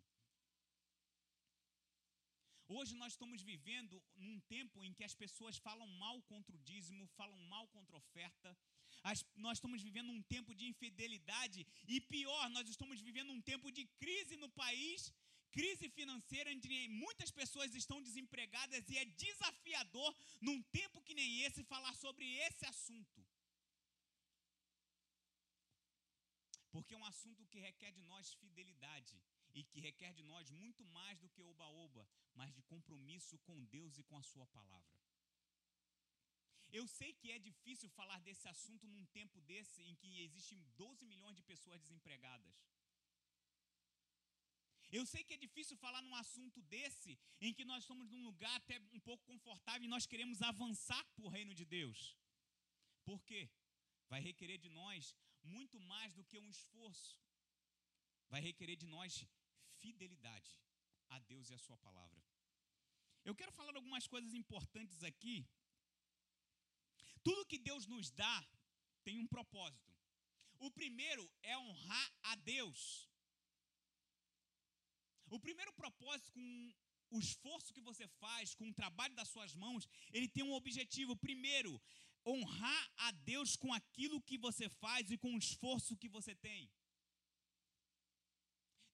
Hoje 2.68 2.94
nós 2.96 3.14
estamos 3.14 3.42
vivendo 3.42 3.96
num 4.16 4.40
tempo 4.42 4.84
em 4.86 4.94
que 4.94 5.04
as 5.04 5.16
pessoas 5.16 5.58
falam 5.58 5.88
mal 6.04 6.22
contra 6.24 6.56
o 6.56 6.60
dízimo, 6.60 7.08
falam 7.20 7.40
mal 7.54 7.68
contra 7.70 7.96
a 7.96 7.98
oferta. 7.98 8.56
As, 9.04 9.26
nós 9.36 9.58
estamos 9.58 9.82
vivendo 9.82 10.12
um 10.12 10.22
tempo 10.22 10.54
de 10.54 10.66
infidelidade 10.66 11.66
e 11.88 12.02
pior, 12.02 12.50
nós 12.50 12.68
estamos 12.68 13.00
vivendo 13.02 13.32
um 13.32 13.42
tempo 13.42 13.72
de 13.72 13.86
crise 14.02 14.36
no 14.36 14.50
país, 14.50 15.14
crise 15.52 15.90
financeira, 15.90 16.52
onde 16.52 16.88
muitas 16.90 17.32
pessoas 17.32 17.74
estão 17.74 18.02
desempregadas 18.02 18.90
e 18.90 18.98
é 18.98 19.06
desafiador 19.06 20.16
num 20.42 20.62
tempo 20.64 21.02
que 21.02 21.14
nem 21.14 21.42
esse 21.42 21.64
falar 21.64 21.96
sobre 21.96 22.26
esse 22.48 22.66
assunto. 22.66 23.26
Porque 26.72 26.94
é 26.94 26.98
um 26.98 27.06
assunto 27.06 27.46
que 27.48 27.60
requer 27.60 27.92
de 27.92 28.02
nós 28.04 28.34
fidelidade 28.34 29.20
e 29.54 29.64
que 29.64 29.80
requer 29.80 30.14
de 30.14 30.24
nós 30.24 30.52
muito 30.52 30.86
mais 30.86 31.20
do 31.20 31.30
que 31.30 31.42
oba-oba, 31.42 32.08
mas 32.36 32.54
de 32.54 32.62
compromisso 32.64 33.38
com 33.40 33.64
Deus 33.66 33.98
e 33.98 34.04
com 34.04 34.18
a 34.18 34.24
Sua 34.24 34.46
palavra. 34.48 34.99
Eu 36.72 36.86
sei 36.88 37.14
que 37.14 37.32
é 37.32 37.40
difícil 37.40 37.90
falar 37.90 38.20
desse 38.22 38.48
assunto 38.48 38.88
num 38.88 39.06
tempo 39.18 39.42
desse 39.42 39.82
em 39.84 39.96
que 39.96 40.22
existem 40.22 40.60
12 40.78 41.06
milhões 41.06 41.36
de 41.36 41.44
pessoas 41.44 41.82
desempregadas. 41.82 42.56
Eu 44.92 45.06
sei 45.06 45.24
que 45.24 45.34
é 45.34 45.38
difícil 45.38 45.78
falar 45.78 46.02
num 46.02 46.16
assunto 46.16 46.62
desse 46.64 47.18
em 47.40 47.54
que 47.54 47.64
nós 47.64 47.84
estamos 47.84 48.10
num 48.10 48.24
lugar 48.24 48.56
até 48.58 48.80
um 48.92 49.00
pouco 49.00 49.24
confortável 49.26 49.84
e 49.86 49.94
nós 49.96 50.06
queremos 50.06 50.42
avançar 50.42 51.04
para 51.16 51.26
o 51.26 51.30
reino 51.30 51.54
de 51.54 51.66
Deus. 51.66 52.18
Por 53.04 53.24
quê? 53.24 53.50
Vai 54.08 54.20
requerer 54.20 54.58
de 54.58 54.70
nós 54.70 55.16
muito 55.44 55.80
mais 55.80 56.14
do 56.14 56.24
que 56.24 56.40
um 56.40 56.50
esforço. 56.50 57.18
Vai 58.30 58.42
requerer 58.42 58.76
de 58.76 58.88
nós 58.88 59.26
fidelidade 59.80 60.52
a 61.10 61.20
Deus 61.20 61.50
e 61.50 61.54
a 61.54 61.60
Sua 61.60 61.78
palavra. 61.78 62.24
Eu 63.24 63.36
quero 63.36 63.52
falar 63.52 63.76
algumas 63.76 64.08
coisas 64.08 64.34
importantes 64.34 65.04
aqui. 65.04 65.48
Tudo 67.24 67.46
que 67.46 67.58
Deus 67.58 67.86
nos 67.88 68.12
dá 68.12 68.38
tem 69.04 69.18
um 69.20 69.28
propósito. 69.28 69.94
O 70.60 70.70
primeiro 70.72 71.30
é 71.42 71.58
honrar 71.58 72.14
a 72.24 72.36
Deus. 72.36 73.10
O 75.28 75.40
primeiro 75.40 75.72
propósito 75.74 76.32
com 76.32 76.74
o 77.12 77.20
esforço 77.20 77.74
que 77.74 77.82
você 77.82 78.08
faz, 78.08 78.54
com 78.56 78.70
o 78.70 78.74
trabalho 78.74 79.16
das 79.16 79.30
suas 79.30 79.54
mãos, 79.56 79.88
ele 80.12 80.28
tem 80.28 80.44
um 80.44 80.54
objetivo. 80.54 81.16
Primeiro, 81.16 81.82
honrar 82.26 82.92
a 82.98 83.12
Deus 83.12 83.56
com 83.56 83.74
aquilo 83.74 84.22
que 84.22 84.38
você 84.38 84.68
faz 84.70 85.10
e 85.10 85.18
com 85.18 85.34
o 85.34 85.38
esforço 85.38 85.98
que 85.98 86.10
você 86.10 86.36
tem. 86.36 86.70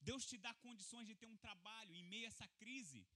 Deus 0.02 0.26
te 0.26 0.38
dá 0.38 0.54
condições 0.66 1.08
de 1.08 1.16
ter 1.16 1.28
um 1.28 1.38
trabalho 1.38 1.94
em 1.96 2.04
meio 2.04 2.26
a 2.26 2.28
essa 2.34 2.48
crise. 2.60 3.08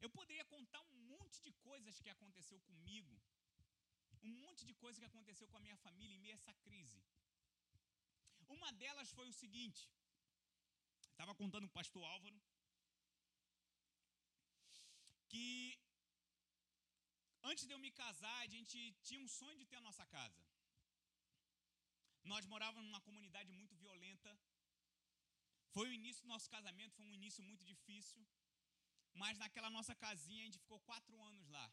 Eu 0.00 0.08
poderia 0.08 0.44
contar 0.44 0.80
um 0.92 0.98
monte 1.14 1.42
de 1.42 1.52
coisas 1.68 2.00
que 2.00 2.08
aconteceu 2.08 2.60
comigo, 2.60 3.20
um 4.22 4.32
monte 4.44 4.64
de 4.68 4.74
coisas 4.82 4.98
que 5.00 5.10
aconteceu 5.12 5.46
com 5.48 5.58
a 5.58 5.64
minha 5.66 5.76
família 5.84 6.14
em 6.14 6.22
meio 6.24 6.34
a 6.34 6.40
essa 6.40 6.54
crise. 6.64 7.00
Uma 8.56 8.70
delas 8.80 9.10
foi 9.18 9.26
o 9.28 9.38
seguinte: 9.42 9.82
estava 11.12 11.34
contando 11.42 11.66
com 11.66 11.74
o 11.74 11.80
pastor 11.80 12.04
Álvaro 12.14 12.38
que 15.32 15.78
antes 17.50 17.66
de 17.66 17.72
eu 17.74 17.80
me 17.84 17.90
casar, 18.02 18.38
a 18.40 18.50
gente 18.54 18.78
tinha 19.06 19.20
um 19.24 19.28
sonho 19.28 19.58
de 19.60 19.66
ter 19.70 19.76
a 19.76 19.86
nossa 19.88 20.04
casa. 20.16 20.42
Nós 22.32 22.44
morávamos 22.52 22.86
numa 22.88 23.06
comunidade 23.08 23.50
muito 23.52 23.74
violenta, 23.76 24.30
foi 25.74 25.86
o 25.88 25.96
início 26.00 26.22
do 26.24 26.32
nosso 26.34 26.48
casamento, 26.56 26.96
foi 26.98 27.06
um 27.06 27.18
início 27.20 27.42
muito 27.50 27.64
difícil. 27.64 28.22
Mas 29.22 29.38
naquela 29.38 29.70
nossa 29.76 29.94
casinha 29.94 30.42
a 30.42 30.46
gente 30.46 30.58
ficou 30.64 30.80
quatro 30.80 31.22
anos 31.30 31.48
lá. 31.48 31.66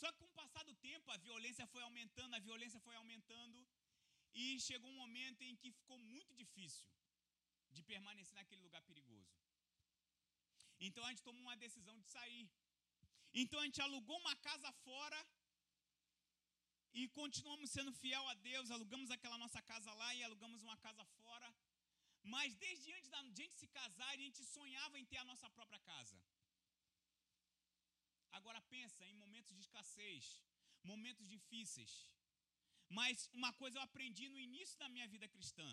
Só 0.00 0.08
que 0.12 0.18
com 0.20 0.28
o 0.30 0.38
passar 0.40 0.64
do 0.68 0.74
tempo 0.88 1.10
a 1.14 1.18
violência 1.26 1.66
foi 1.72 1.82
aumentando, 1.88 2.34
a 2.34 2.46
violência 2.48 2.80
foi 2.86 2.94
aumentando. 3.02 3.58
E 4.42 4.60
chegou 4.68 4.90
um 4.90 5.00
momento 5.04 5.42
em 5.48 5.56
que 5.60 5.70
ficou 5.78 5.98
muito 6.12 6.32
difícil 6.42 6.86
de 7.76 7.82
permanecer 7.90 8.36
naquele 8.40 8.62
lugar 8.66 8.82
perigoso. 8.90 9.32
Então 10.86 11.04
a 11.04 11.10
gente 11.10 11.26
tomou 11.28 11.42
uma 11.42 11.56
decisão 11.66 11.96
de 12.02 12.06
sair. 12.16 12.46
Então 13.42 13.58
a 13.60 13.64
gente 13.68 13.80
alugou 13.86 14.18
uma 14.24 14.36
casa 14.48 14.70
fora 14.86 15.20
e 17.00 17.08
continuamos 17.18 17.70
sendo 17.76 17.92
fiel 18.02 18.24
a 18.28 18.34
Deus. 18.50 18.70
Alugamos 18.70 19.10
aquela 19.16 19.38
nossa 19.44 19.60
casa 19.72 19.92
lá 20.02 20.14
e 20.14 20.22
alugamos 20.22 20.62
uma 20.68 20.76
casa 20.86 21.04
fora. 21.16 21.48
Mas 22.22 22.54
desde 22.56 22.92
antes 22.96 23.10
da 23.10 23.22
gente 23.40 23.54
se 23.62 23.68
casar, 23.78 24.10
a 24.12 24.20
gente 24.24 24.44
sonhava 24.44 24.98
em 24.98 25.06
ter 25.10 25.18
a 25.18 25.28
nossa 25.32 25.48
própria 25.50 25.80
casa. 25.80 26.16
Agora 28.32 28.60
pensa 28.62 29.06
em 29.06 29.14
momentos 29.14 29.54
de 29.54 29.60
escassez, 29.60 30.40
momentos 30.82 31.28
difíceis. 31.28 32.08
Mas 32.88 33.28
uma 33.32 33.52
coisa 33.52 33.78
eu 33.78 33.82
aprendi 33.82 34.28
no 34.28 34.38
início 34.38 34.78
da 34.78 34.88
minha 34.88 35.08
vida 35.08 35.28
cristã: 35.28 35.68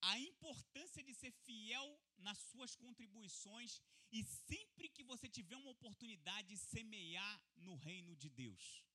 a 0.00 0.18
importância 0.18 1.02
de 1.02 1.14
ser 1.14 1.32
fiel 1.32 2.00
nas 2.18 2.38
suas 2.38 2.74
contribuições 2.76 3.80
e 4.12 4.22
sempre 4.24 4.88
que 4.88 5.04
você 5.04 5.28
tiver 5.28 5.56
uma 5.56 5.70
oportunidade, 5.70 6.56
semear 6.56 7.42
no 7.56 7.74
reino 7.76 8.14
de 8.16 8.28
Deus. 8.28 8.85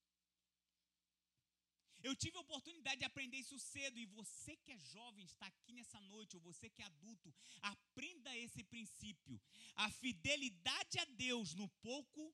Eu 2.03 2.15
tive 2.15 2.37
a 2.37 2.41
oportunidade 2.41 2.99
de 2.99 3.05
aprender 3.05 3.37
isso 3.37 3.57
cedo 3.59 3.97
e 3.99 4.05
você 4.05 4.55
que 4.57 4.71
é 4.71 4.77
jovem 4.77 5.25
está 5.25 5.45
aqui 5.45 5.71
nessa 5.71 5.99
noite, 6.01 6.35
ou 6.35 6.41
você 6.41 6.69
que 6.69 6.81
é 6.81 6.85
adulto, 6.85 7.33
aprenda 7.61 8.35
esse 8.37 8.63
princípio. 8.63 9.39
A 9.75 9.89
fidelidade 9.91 10.97
a 10.99 11.05
Deus 11.05 11.53
no 11.53 11.67
pouco 11.87 12.33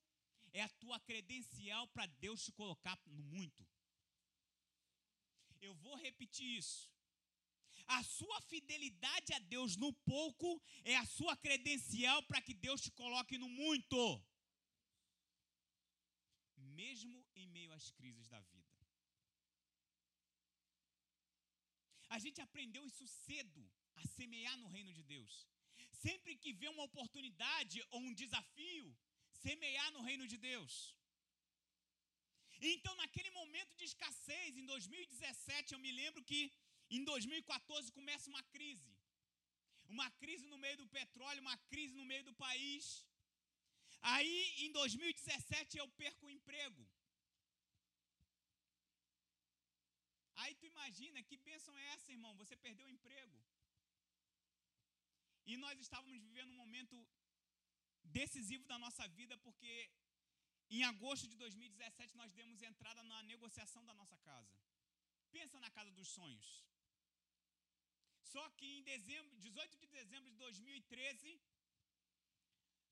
é 0.53 0.61
a 0.63 0.69
tua 0.69 0.99
credencial 1.01 1.87
para 1.89 2.05
Deus 2.05 2.43
te 2.43 2.51
colocar 2.51 2.97
no 3.07 3.23
muito. 3.23 3.67
Eu 5.59 5.73
vou 5.75 5.95
repetir 5.95 6.47
isso. 6.57 6.89
A 7.87 8.03
sua 8.03 8.41
fidelidade 8.41 9.33
a 9.33 9.39
Deus 9.39 9.75
no 9.75 9.91
pouco 10.13 10.61
é 10.83 10.95
a 10.95 11.05
sua 11.05 11.35
credencial 11.37 12.21
para 12.23 12.41
que 12.41 12.53
Deus 12.53 12.81
te 12.81 12.91
coloque 12.91 13.37
no 13.37 13.49
muito. 13.49 13.99
Mesmo 16.81 17.25
em 17.35 17.47
meio 17.47 17.71
às 17.71 17.89
crises 17.91 18.27
da 18.27 18.39
vida. 18.39 18.66
A 22.15 22.19
gente 22.23 22.39
aprendeu 22.41 22.83
isso 22.85 23.05
cedo, 23.25 23.61
a 23.95 24.03
semear 24.17 24.57
no 24.57 24.67
reino 24.75 24.91
de 24.97 25.03
Deus. 25.13 25.33
Sempre 26.03 26.35
que 26.41 26.53
vê 26.53 26.67
uma 26.69 26.83
oportunidade 26.89 27.77
ou 27.91 28.01
um 28.01 28.13
desafio, 28.13 28.85
semear 29.45 29.89
no 29.95 30.01
reino 30.09 30.27
de 30.27 30.37
Deus. 30.37 30.73
Então, 32.59 32.93
naquele 32.95 33.31
momento 33.31 33.75
de 33.79 33.85
escassez, 33.85 34.57
em 34.57 34.65
2017, 34.65 35.73
eu 35.73 35.79
me 35.79 35.91
lembro 35.91 36.23
que 36.23 36.51
em 36.89 37.03
2014 37.03 37.91
começa 37.91 38.29
uma 38.29 38.43
crise. 38.55 38.95
Uma 39.95 40.09
crise 40.21 40.45
no 40.47 40.57
meio 40.57 40.77
do 40.77 40.87
petróleo, 40.87 41.41
uma 41.41 41.57
crise 41.71 41.93
no 41.95 42.05
meio 42.05 42.23
do 42.23 42.33
país. 42.33 43.05
Aí, 44.01 44.53
em 44.65 44.71
2017, 44.71 45.77
eu 45.77 45.87
perco 45.89 46.25
o 46.25 46.29
emprego. 46.29 46.87
Aí 50.41 50.53
tu 50.59 50.65
imagina 50.73 51.23
que 51.27 51.37
bênção 51.49 51.73
é 51.77 51.85
essa, 51.93 52.11
irmão? 52.15 52.33
Você 52.41 52.55
perdeu 52.65 52.85
o 52.87 52.95
emprego. 52.97 53.37
E 55.49 55.55
nós 55.63 55.79
estávamos 55.85 56.21
vivendo 56.27 56.51
um 56.51 56.61
momento 56.63 56.95
decisivo 58.03 58.65
da 58.71 58.77
nossa 58.85 59.05
vida, 59.19 59.35
porque 59.45 59.73
em 60.69 60.83
agosto 60.91 61.27
de 61.31 61.35
2017 61.43 62.15
nós 62.21 62.31
demos 62.39 62.61
entrada 62.61 63.01
na 63.11 63.19
negociação 63.33 63.83
da 63.89 63.93
nossa 63.99 64.17
casa. 64.29 64.57
Pensa 65.35 65.59
na 65.65 65.71
casa 65.77 65.91
dos 65.99 66.09
sonhos. 66.17 66.47
Só 68.33 68.43
que 68.57 68.65
em 68.77 68.83
dezembro, 68.93 69.35
18 69.37 69.77
de 69.83 69.87
dezembro 69.99 70.29
de 70.31 70.37
2013, 70.37 71.39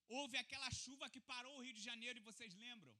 houve 0.07 0.37
aquela 0.37 0.69
chuva 0.83 1.09
que 1.13 1.21
parou 1.31 1.53
o 1.57 1.63
Rio 1.65 1.73
de 1.73 1.83
Janeiro, 1.89 2.19
e 2.19 2.27
vocês 2.29 2.53
lembram? 2.65 2.95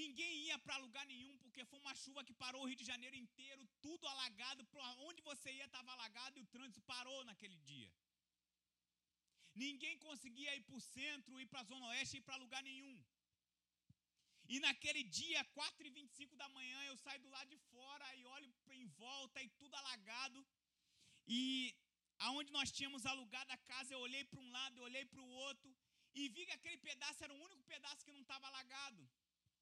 Ninguém 0.00 0.34
ia 0.46 0.58
para 0.64 0.82
lugar 0.84 1.04
nenhum, 1.12 1.34
porque 1.42 1.64
foi 1.70 1.78
uma 1.84 1.94
chuva 2.02 2.24
que 2.28 2.34
parou 2.42 2.60
o 2.62 2.68
Rio 2.68 2.80
de 2.82 2.86
Janeiro 2.90 3.16
inteiro, 3.24 3.68
tudo 3.86 4.06
alagado, 4.12 4.64
para 4.72 4.86
onde 5.08 5.20
você 5.30 5.50
ia 5.58 5.66
estava 5.66 5.92
alagado 5.92 6.38
e 6.38 6.42
o 6.42 6.50
trânsito 6.54 6.82
parou 6.92 7.18
naquele 7.30 7.58
dia. 7.70 7.90
Ninguém 9.64 9.96
conseguia 10.06 10.54
ir 10.58 10.62
para 10.68 10.78
o 10.80 10.84
centro, 10.96 11.40
ir 11.40 11.48
para 11.50 11.60
a 11.60 11.68
Zona 11.70 11.88
Oeste, 11.88 12.16
ir 12.18 12.22
para 12.28 12.42
lugar 12.44 12.62
nenhum. 12.70 12.94
E 14.52 14.58
naquele 14.66 15.02
dia, 15.18 15.44
4 15.58 15.86
e 15.86 15.90
25 15.90 16.36
da 16.36 16.48
manhã, 16.56 16.78
eu 16.84 16.96
saio 17.04 17.20
do 17.20 17.28
lado 17.36 17.50
de 17.54 17.58
fora 17.70 18.06
e 18.16 18.24
olho 18.36 18.48
em 18.80 18.86
volta 19.04 19.42
e 19.42 19.48
tudo 19.60 19.74
alagado. 19.74 20.40
E 21.26 21.42
aonde 22.26 22.50
nós 22.56 22.72
tínhamos 22.72 23.04
alugado 23.12 23.52
a 23.52 23.58
casa, 23.72 23.92
eu 23.92 24.00
olhei 24.00 24.24
para 24.24 24.40
um 24.40 24.50
lado, 24.58 24.78
eu 24.78 24.84
olhei 24.84 25.04
para 25.04 25.20
o 25.20 25.32
outro 25.48 25.70
e 26.14 26.28
vi 26.28 26.44
que 26.46 26.56
aquele 26.58 26.78
pedaço 26.78 27.22
era 27.24 27.34
o 27.34 27.42
único 27.48 27.62
pedaço 27.64 28.04
que 28.04 28.12
não 28.16 28.22
estava 28.22 28.46
alagado. 28.46 29.02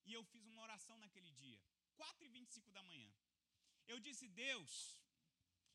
E 0.05 0.13
eu 0.13 0.23
fiz 0.25 0.45
uma 0.47 0.63
oração 0.63 0.97
naquele 0.99 1.33
dia, 1.33 1.61
4 1.97 2.25
e 2.25 2.29
25 2.29 2.71
da 2.73 2.83
manhã. 2.83 3.13
Eu 3.87 3.99
disse, 4.07 4.27
Deus, 4.29 4.73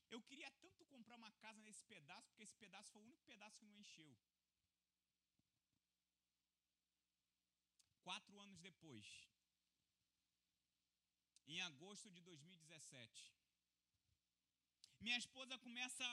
eu 0.10 0.22
queria 0.22 0.50
tanto 0.64 0.86
comprar 0.86 1.16
uma 1.16 1.32
casa 1.44 1.62
nesse 1.62 1.84
pedaço, 1.86 2.28
porque 2.30 2.44
esse 2.44 2.56
pedaço 2.64 2.92
foi 2.92 3.02
o 3.02 3.06
único 3.06 3.24
pedaço 3.32 3.58
que 3.60 3.66
não 3.66 3.78
encheu. 3.78 4.16
Quatro 8.08 8.40
anos 8.40 8.60
depois, 8.60 9.06
em 11.48 11.60
agosto 11.62 12.10
de 12.16 12.22
2017, 12.22 13.34
minha 15.06 15.18
esposa 15.18 15.58
começa. 15.66 16.06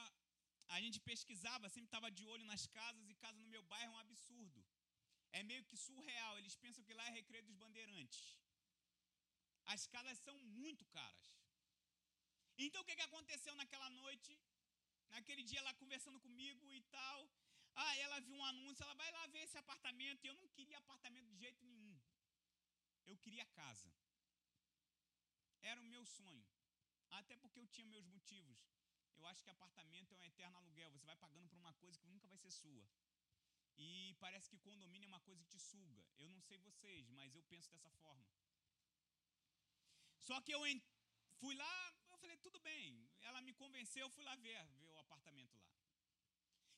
A 0.69 0.81
gente 0.81 0.99
pesquisava, 1.00 1.69
sempre 1.69 1.88
estava 1.88 2.11
de 2.11 2.25
olho 2.33 2.45
nas 2.45 2.66
casas, 2.66 3.09
e 3.09 3.14
casa 3.14 3.38
no 3.40 3.49
meu 3.54 3.62
bairro 3.62 3.92
é 3.92 3.97
um 3.97 3.99
absurdo. 3.99 4.64
É 5.38 5.42
meio 5.50 5.64
que 5.64 5.76
surreal. 5.76 6.38
Eles 6.38 6.56
pensam 6.64 6.84
que 6.84 6.94
lá 6.98 7.04
é 7.08 7.12
Recreio 7.20 7.44
dos 7.48 7.56
Bandeirantes. 7.62 8.36
As 9.74 9.86
casas 9.86 10.18
são 10.18 10.36
muito 10.62 10.84
caras. 10.96 11.26
Então 12.58 12.80
o 12.82 12.84
que, 12.84 12.96
que 12.96 13.08
aconteceu 13.10 13.54
naquela 13.60 13.88
noite? 13.90 14.38
Naquele 15.14 15.42
dia 15.42 15.60
ela 15.60 15.74
conversando 15.74 16.20
comigo 16.20 16.74
e 16.74 16.82
tal. 16.96 17.18
Ah, 17.74 17.96
ela 18.04 18.20
viu 18.20 18.34
um 18.34 18.44
anúncio, 18.44 18.82
ela 18.82 18.94
vai 18.94 19.10
lá 19.12 19.26
ver 19.28 19.42
esse 19.46 19.58
apartamento. 19.58 20.24
E 20.24 20.28
eu 20.28 20.34
não 20.34 20.48
queria 20.48 20.78
apartamento 20.78 21.28
de 21.28 21.36
jeito 21.44 21.64
nenhum. 21.64 21.98
Eu 23.06 23.16
queria 23.18 23.44
casa. 23.60 23.90
Era 25.60 25.80
o 25.80 25.90
meu 25.94 26.04
sonho. 26.04 26.44
Até 27.10 27.36
porque 27.36 27.58
eu 27.58 27.66
tinha 27.66 27.86
meus 27.86 28.06
motivos. 28.06 28.58
Eu 29.16 29.26
acho 29.26 29.42
que 29.42 29.50
apartamento 29.50 30.12
é 30.12 30.16
um 30.16 30.24
eterno 30.24 30.58
aluguel. 30.58 30.90
Você 30.90 31.06
vai 31.06 31.16
pagando 31.16 31.48
por 31.48 31.58
uma 31.58 31.72
coisa 31.74 31.98
que 31.98 32.08
nunca 32.08 32.26
vai 32.26 32.38
ser 32.38 32.50
sua. 32.50 32.86
E 33.76 34.14
parece 34.21 34.49
que 34.50 34.59
condomínio 34.59 35.07
é 35.07 35.09
uma 35.09 35.21
coisa 35.21 35.43
que 35.45 35.50
te 35.50 35.61
suga. 35.61 36.05
Eu 36.19 36.29
não 36.29 36.41
sei 36.41 36.59
vocês, 36.59 37.09
mas 37.11 37.35
eu 37.35 37.43
penso 37.45 37.71
dessa 37.71 37.91
forma. 38.02 38.26
Só 40.19 40.41
que 40.41 40.52
eu 40.52 40.62
fui 41.41 41.55
lá, 41.55 41.95
eu 42.11 42.17
falei, 42.19 42.37
tudo 42.38 42.59
bem. 42.61 43.09
Ela 43.21 43.41
me 43.43 43.52
convenceu, 43.52 44.07
eu 44.07 44.11
fui 44.11 44.25
lá 44.25 44.35
ver, 44.37 44.64
ver 44.81 44.91
o 44.91 44.99
apartamento 44.99 45.57
lá. 45.59 45.73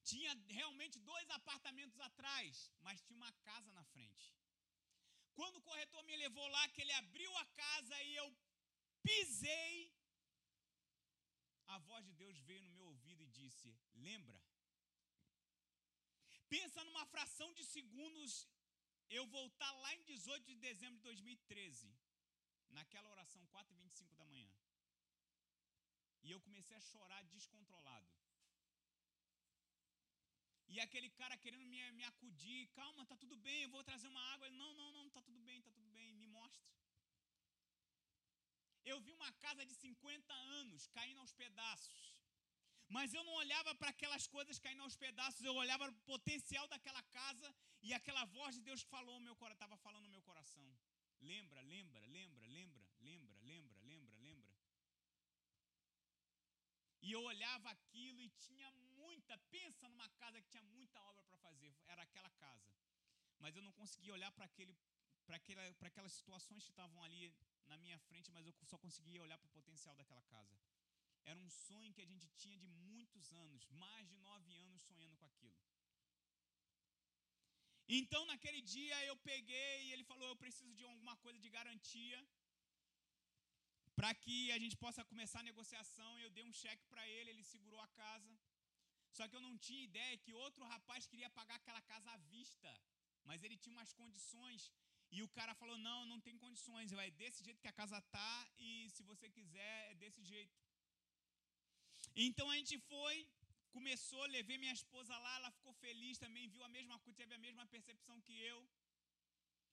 Tinha 0.03 0.33
realmente 0.49 0.99
dois 0.99 1.29
apartamentos 1.31 1.99
atrás, 2.01 2.71
mas 2.81 3.03
tinha 3.03 3.17
uma 3.17 3.33
casa 3.49 3.71
na 3.73 3.85
frente. 3.85 4.35
Quando 5.35 5.57
o 5.57 5.63
corretor 5.63 6.03
me 6.05 6.17
levou 6.17 6.47
lá, 6.49 6.69
que 6.69 6.83
ele 6.83 6.93
abriu 6.93 7.37
a 7.39 7.47
casa 7.47 8.02
e 8.02 8.17
eu 8.17 8.26
pisei, 9.02 9.93
a 11.67 11.78
voz 11.78 12.04
de 12.07 12.13
Deus 12.13 12.39
veio 12.41 12.63
no 12.63 12.71
meu 12.71 12.87
ouvido 12.87 13.23
e 13.23 13.26
disse: 13.26 13.76
Lembra? 13.95 14.41
Pensa 16.54 16.84
numa 16.84 17.04
fração 17.12 17.47
de 17.58 17.64
segundos 17.64 18.32
eu 19.10 19.26
voltar 19.26 19.73
lá 19.82 19.90
em 19.95 20.04
18 20.04 20.45
de 20.50 20.54
dezembro 20.67 20.99
de 20.99 21.02
2013, 21.02 21.93
naquela 22.76 23.08
oração 23.14 23.45
4 23.54 23.75
e 23.75 23.78
25 23.78 24.14
da 24.14 24.26
manhã. 24.26 24.52
E 26.23 26.30
eu 26.30 26.40
comecei 26.47 26.76
a 26.76 26.86
chorar 26.90 27.25
descontrolado. 27.25 28.08
E 30.69 30.78
aquele 30.78 31.10
cara 31.10 31.36
querendo 31.36 31.67
me, 31.67 31.80
me 31.99 32.04
acudir, 32.04 32.69
calma, 32.69 33.04
tá 33.04 33.17
tudo 33.17 33.36
bem, 33.49 33.62
eu 33.62 33.71
vou 33.71 33.82
trazer 33.82 34.06
uma 34.06 34.25
água. 34.34 34.47
Ele, 34.47 34.56
não, 34.56 34.73
não, 34.75 34.93
não, 34.93 35.10
tá 35.10 35.23
tudo 35.23 35.40
bem, 35.40 35.60
tá 35.60 35.73
tudo 35.73 35.88
bem, 35.88 36.14
me 36.14 36.28
mostra. 36.28 36.62
Eu 38.84 39.00
vi 39.00 39.10
uma 39.10 39.32
casa 39.47 39.67
de 39.67 39.75
50 39.75 40.32
anos 40.60 40.86
caindo 40.99 41.21
aos 41.21 41.32
pedaços. 41.32 42.14
Mas 42.95 43.13
eu 43.13 43.23
não 43.28 43.35
olhava 43.43 43.71
para 43.75 43.91
aquelas 43.93 44.25
coisas 44.35 44.57
caindo 44.65 44.83
aos 44.85 44.97
pedaços, 45.04 45.43
eu 45.45 45.54
olhava 45.63 45.85
para 45.87 46.00
o 46.00 46.09
potencial 46.13 46.67
daquela 46.73 47.02
casa 47.19 47.49
e 47.87 47.93
aquela 47.93 48.25
voz 48.37 48.54
de 48.57 48.63
Deus 48.69 48.83
que 48.85 48.91
falou 48.97 49.19
meu 49.19 49.37
estava 49.54 49.76
falando 49.78 50.04
no 50.04 50.15
meu 50.17 50.23
coração. 50.23 50.67
Lembra, 51.21 51.61
lembra, 51.63 52.07
lembra, 52.07 52.47
lembra, 52.47 52.87
lembra, 53.00 53.37
lembra, 53.50 53.80
lembra, 53.91 54.17
lembra. 54.26 54.54
E 57.02 57.11
eu 57.17 57.23
olhava 57.33 57.69
aquilo 57.71 58.23
e 58.23 58.30
tinha 58.47 58.71
muita, 59.02 59.37
pensa 59.57 59.89
numa 59.89 60.09
casa 60.21 60.41
que 60.41 60.49
tinha 60.49 60.63
muita 60.63 61.00
obra 61.11 61.25
para 61.25 61.39
fazer, 61.39 61.75
era 61.87 62.02
aquela 62.02 62.30
casa. 62.45 62.73
Mas 63.41 63.57
eu 63.57 63.63
não 63.63 63.73
conseguia 63.73 64.13
olhar 64.13 64.30
para 64.33 64.45
aquele 64.45 64.76
para 65.26 65.37
aquela, 65.37 65.67
aquelas 65.91 66.13
situações 66.13 66.63
que 66.65 66.71
estavam 66.71 67.02
ali 67.02 67.35
na 67.67 67.76
minha 67.78 67.99
frente, 67.99 68.30
mas 68.30 68.47
eu 68.47 68.54
só 68.73 68.78
conseguia 68.78 69.23
olhar 69.23 69.39
para 69.39 69.49
o 69.49 69.57
potencial 69.59 69.97
daquela 69.97 70.23
casa. 70.25 70.57
Era 71.30 71.39
um 71.45 71.50
sonho 71.67 71.95
que 71.97 72.04
a 72.06 72.10
gente 72.13 72.28
tinha 72.41 72.56
de 72.63 72.69
muitos 72.93 73.32
anos, 73.45 73.67
mais 73.82 74.08
de 74.13 74.17
nove 74.28 74.54
anos 74.65 74.82
sonhando 74.82 75.17
com 75.21 75.26
aquilo. 75.32 75.58
Então, 77.99 78.23
naquele 78.26 78.60
dia, 78.75 78.97
eu 79.10 79.17
peguei 79.30 79.75
e 79.84 79.93
ele 79.93 80.04
falou: 80.10 80.28
Eu 80.28 80.37
preciso 80.45 80.73
de 80.75 80.84
alguma 80.91 81.17
coisa 81.25 81.39
de 81.45 81.50
garantia 81.58 82.21
para 83.99 84.13
que 84.23 84.39
a 84.52 84.58
gente 84.63 84.76
possa 84.84 85.04
começar 85.10 85.41
a 85.41 85.49
negociação. 85.50 86.10
Eu 86.21 86.30
dei 86.30 86.45
um 86.45 86.56
cheque 86.63 86.84
para 86.93 87.06
ele, 87.17 87.30
ele 87.30 87.45
segurou 87.52 87.80
a 87.80 87.89
casa. 88.02 88.32
Só 89.17 89.28
que 89.28 89.37
eu 89.37 89.45
não 89.47 89.56
tinha 89.67 89.84
ideia 89.91 90.21
que 90.23 90.32
outro 90.45 90.65
rapaz 90.73 91.06
queria 91.06 91.30
pagar 91.39 91.56
aquela 91.56 91.82
casa 91.93 92.10
à 92.10 92.17
vista, 92.34 92.71
mas 93.28 93.45
ele 93.45 93.56
tinha 93.56 93.76
umas 93.76 93.93
condições. 93.93 94.73
E 95.17 95.23
o 95.23 95.28
cara 95.28 95.54
falou: 95.54 95.78
Não, 95.78 96.00
não 96.13 96.21
tem 96.21 96.37
condições, 96.45 96.97
vai 97.00 97.10
desse 97.10 97.45
jeito 97.45 97.63
que 97.65 97.73
a 97.73 97.78
casa 97.82 98.00
tá, 98.17 98.34
e 98.58 98.89
se 98.95 99.02
você 99.10 99.28
quiser, 99.30 99.93
é 99.93 99.95
desse 99.95 100.23
jeito. 100.25 100.56
Então 102.17 102.49
a 102.49 102.57
gente 102.57 102.79
foi, 102.79 103.29
começou, 103.73 104.25
levei 104.27 104.57
minha 104.57 104.73
esposa 104.73 105.17
lá, 105.19 105.37
ela 105.37 105.50
ficou 105.50 105.73
feliz 105.75 106.19
também, 106.19 106.49
viu 106.49 106.63
a 106.63 106.69
mesma 106.69 106.99
coisa, 107.00 107.17
teve 107.17 107.35
a 107.35 107.39
mesma 107.47 107.67
percepção 107.67 108.21
que 108.21 108.33
eu, 108.33 108.69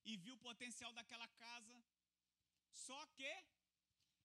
e 0.04 0.18
viu 0.18 0.34
o 0.34 0.44
potencial 0.50 0.92
daquela 0.94 1.28
casa. 1.46 1.84
Só 2.74 3.06
que 3.16 3.32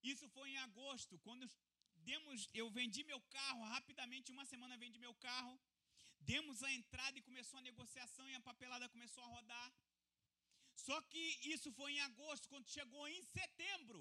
isso 0.03 0.27
foi 0.31 0.51
em 0.51 0.59
agosto, 0.59 1.19
quando 1.19 1.51
demos, 1.97 2.49
eu 2.55 2.71
vendi 2.71 3.05
meu 3.05 3.21
carro 3.37 3.63
rapidamente, 3.65 4.31
uma 4.31 4.47
semana 4.47 4.79
vendi 4.79 4.99
meu 4.99 5.15
carro, 5.17 5.61
demos 6.21 6.63
a 6.63 6.73
entrada 6.73 7.19
e 7.19 7.23
começou 7.23 7.59
a 7.59 7.63
negociação 7.71 8.29
e 8.29 8.35
a 8.35 8.41
papelada 8.41 8.89
começou 8.89 9.23
a 9.25 9.27
rodar. 9.27 9.75
Só 10.75 11.01
que 11.03 11.25
isso 11.55 11.71
foi 11.73 11.93
em 11.93 12.01
agosto, 12.01 12.49
quando 12.49 12.69
chegou 12.69 13.07
em 13.09 13.23
setembro, 13.23 14.01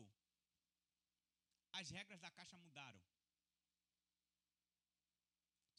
as 1.74 1.90
regras 1.90 2.20
da 2.20 2.32
caixa 2.32 2.58
mudaram. 2.58 3.02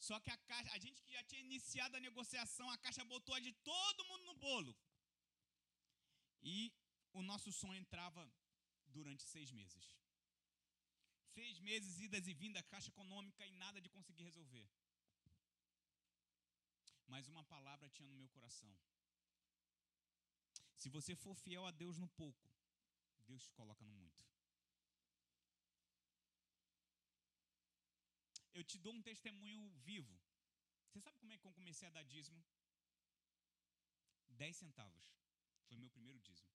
Só 0.07 0.15
que 0.23 0.31
a 0.35 0.37
caixa, 0.49 0.71
a 0.75 0.79
gente 0.83 1.01
que 1.03 1.11
já 1.17 1.23
tinha 1.29 1.41
iniciado 1.47 1.97
a 1.97 2.05
negociação, 2.07 2.67
a 2.69 2.77
caixa 2.83 3.03
botou 3.13 3.35
a 3.35 3.39
de 3.47 3.51
todo 3.69 4.05
mundo 4.09 4.25
no 4.29 4.35
bolo. 4.45 4.73
E 6.41 6.57
o 7.19 7.21
nosso 7.29 7.51
sonho 7.51 7.81
entrava 7.83 8.23
durante 8.97 9.23
seis 9.23 9.51
meses. 9.59 9.85
Seis 11.35 11.59
meses, 11.59 11.99
idas 12.07 12.25
e 12.31 12.33
vindas, 12.33 12.69
caixa 12.73 12.89
econômica 12.93 13.45
e 13.45 13.51
nada 13.63 13.81
de 13.81 13.89
conseguir 13.89 14.23
resolver. 14.29 14.67
Mas 17.13 17.27
uma 17.33 17.43
palavra 17.55 17.89
tinha 17.89 18.07
no 18.09 18.15
meu 18.21 18.29
coração. 18.29 18.73
Se 20.81 20.89
você 20.89 21.15
for 21.15 21.35
fiel 21.35 21.65
a 21.65 21.71
Deus 21.71 21.97
no 21.97 22.07
pouco, 22.21 22.49
Deus 23.27 23.43
te 23.43 23.53
coloca 23.59 23.83
no 23.83 23.93
muito. 23.93 24.36
Eu 28.57 28.63
te 28.63 28.77
dou 28.79 28.93
um 28.93 29.01
testemunho 29.09 29.63
vivo. 29.89 30.13
Você 30.87 30.99
sabe 30.99 31.17
como 31.19 31.31
é 31.33 31.37
que 31.37 31.45
eu 31.45 31.53
comecei 31.53 31.87
a 31.87 31.91
dar 31.91 32.03
dízimo? 32.03 32.43
10 34.29 34.55
centavos. 34.55 35.05
Foi 35.67 35.77
meu 35.77 35.89
primeiro 35.89 36.19
dízimo. 36.19 36.49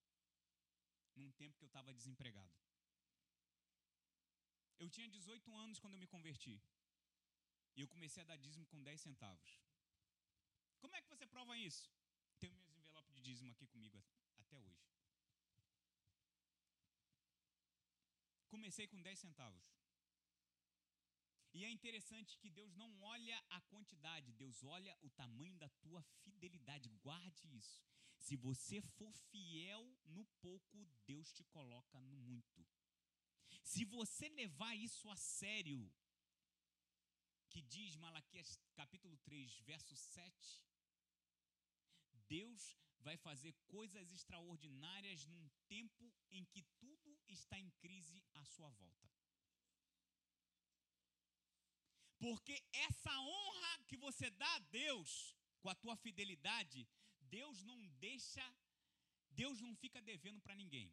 Num 1.14 1.30
tempo 1.32 1.56
que 1.58 1.64
eu 1.64 1.72
estava 1.72 1.94
desempregado. 1.94 2.56
Eu 4.80 4.88
tinha 4.90 5.08
18 5.08 5.54
anos 5.64 5.78
quando 5.78 5.94
eu 5.94 6.02
me 6.04 6.08
converti. 6.14 6.60
E 7.76 7.80
eu 7.82 7.88
comecei 7.88 8.22
a 8.22 8.26
dar 8.26 8.36
dízimo 8.36 8.66
com 8.66 8.82
10 8.82 9.00
centavos. 9.00 9.60
Como 10.80 10.96
é 10.96 11.02
que 11.02 11.08
você 11.08 11.26
prova 11.26 11.56
isso? 11.56 11.88
Tenho 12.40 12.52
meus 12.54 12.68
envelopes 12.68 13.14
de 13.14 13.20
dízimo 13.20 13.52
aqui 13.52 13.66
comigo 13.68 14.02
até 14.38 14.58
hoje. 14.58 14.82
Comecei 18.48 18.88
com 18.88 19.00
10 19.00 19.20
centavos. 19.20 19.81
E 21.54 21.64
é 21.64 21.70
interessante 21.70 22.38
que 22.38 22.50
Deus 22.50 22.74
não 22.74 22.90
olha 23.02 23.38
a 23.50 23.60
quantidade, 23.62 24.32
Deus 24.32 24.62
olha 24.64 24.96
o 25.02 25.10
tamanho 25.10 25.56
da 25.56 25.68
tua 25.84 26.02
fidelidade. 26.22 26.88
Guarde 27.02 27.46
isso. 27.56 27.84
Se 28.16 28.36
você 28.36 28.80
for 28.80 29.12
fiel 29.30 29.84
no 30.06 30.24
pouco, 30.40 30.86
Deus 31.06 31.32
te 31.32 31.44
coloca 31.44 32.00
no 32.00 32.16
muito. 32.16 32.66
Se 33.62 33.84
você 33.84 34.28
levar 34.30 34.74
isso 34.76 35.10
a 35.10 35.16
sério, 35.16 35.92
que 37.50 37.60
diz 37.60 37.96
Malaquias 37.96 38.58
capítulo 38.74 39.16
3, 39.18 39.58
verso 39.60 39.94
7, 39.94 40.64
Deus 42.28 42.78
vai 43.00 43.16
fazer 43.16 43.52
coisas 43.66 44.10
extraordinárias 44.10 45.26
num 45.26 45.48
tempo 45.68 46.12
em 46.30 46.44
que 46.46 46.62
tudo 46.78 47.18
está 47.28 47.58
em 47.58 47.70
crise 47.72 48.24
à 48.32 48.44
sua 48.44 48.70
volta. 48.70 49.21
Porque 52.24 52.56
essa 52.86 53.12
honra 53.18 53.72
que 53.88 53.96
você 53.96 54.26
dá 54.42 54.50
a 54.54 54.64
Deus 54.80 55.10
com 55.60 55.68
a 55.70 55.74
tua 55.82 55.96
fidelidade, 56.04 56.80
Deus 57.38 57.62
não 57.70 57.78
deixa, 58.06 58.44
Deus 59.40 59.60
não 59.64 59.74
fica 59.82 60.00
devendo 60.10 60.40
para 60.40 60.54
ninguém. 60.54 60.88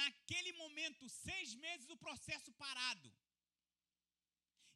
Naquele 0.00 0.52
momento, 0.62 1.08
seis 1.08 1.54
meses 1.66 1.90
o 1.90 2.02
processo 2.06 2.50
parado. 2.64 3.10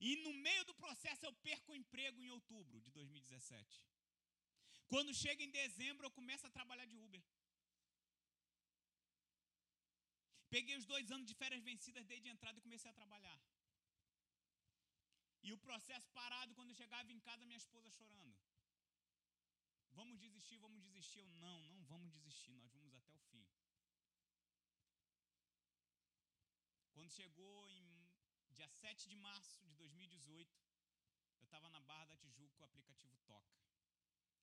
E 0.08 0.16
no 0.24 0.32
meio 0.46 0.64
do 0.66 0.74
processo 0.74 1.24
eu 1.24 1.32
perco 1.48 1.72
o 1.72 1.80
emprego 1.82 2.20
em 2.22 2.30
outubro 2.30 2.78
de 2.80 2.90
2017. 2.90 3.86
Quando 4.92 5.14
chega 5.14 5.42
em 5.42 5.50
dezembro, 5.62 6.04
eu 6.04 6.10
começo 6.10 6.46
a 6.46 6.50
trabalhar 6.50 6.84
de 6.84 6.98
Uber. 7.06 7.21
Peguei 10.54 10.76
os 10.76 10.86
dois 10.92 11.10
anos 11.14 11.26
de 11.28 11.34
férias 11.42 11.62
vencidas 11.68 12.06
desde 12.12 12.28
a 12.28 12.32
entrada 12.34 12.58
e 12.58 12.66
comecei 12.66 12.90
a 12.90 12.98
trabalhar. 13.00 13.38
E 15.46 15.50
o 15.54 15.58
processo 15.66 16.08
parado, 16.18 16.54
quando 16.56 16.70
eu 16.72 16.80
chegava 16.80 17.10
em 17.10 17.20
casa, 17.28 17.46
minha 17.46 17.62
esposa 17.64 17.90
chorando. 17.90 18.36
Vamos 19.98 20.18
desistir, 20.24 20.58
vamos 20.58 20.82
desistir. 20.82 21.20
Eu, 21.20 21.30
não, 21.44 21.70
não 21.76 21.84
vamos 21.92 22.10
desistir, 22.16 22.54
nós 22.56 22.70
vamos 22.74 22.94
até 22.94 23.14
o 23.14 23.22
fim. 23.30 23.46
Quando 26.92 27.10
chegou 27.10 27.70
em 27.70 27.86
dia 28.50 28.68
7 28.68 29.08
de 29.08 29.16
março 29.16 29.58
de 29.64 29.74
2018, 29.76 30.60
eu 31.40 31.44
estava 31.44 31.70
na 31.70 31.80
Barra 31.80 32.04
da 32.12 32.16
Tijuca, 32.16 32.60
o 32.60 32.64
aplicativo 32.64 33.16
toca. 33.26 33.56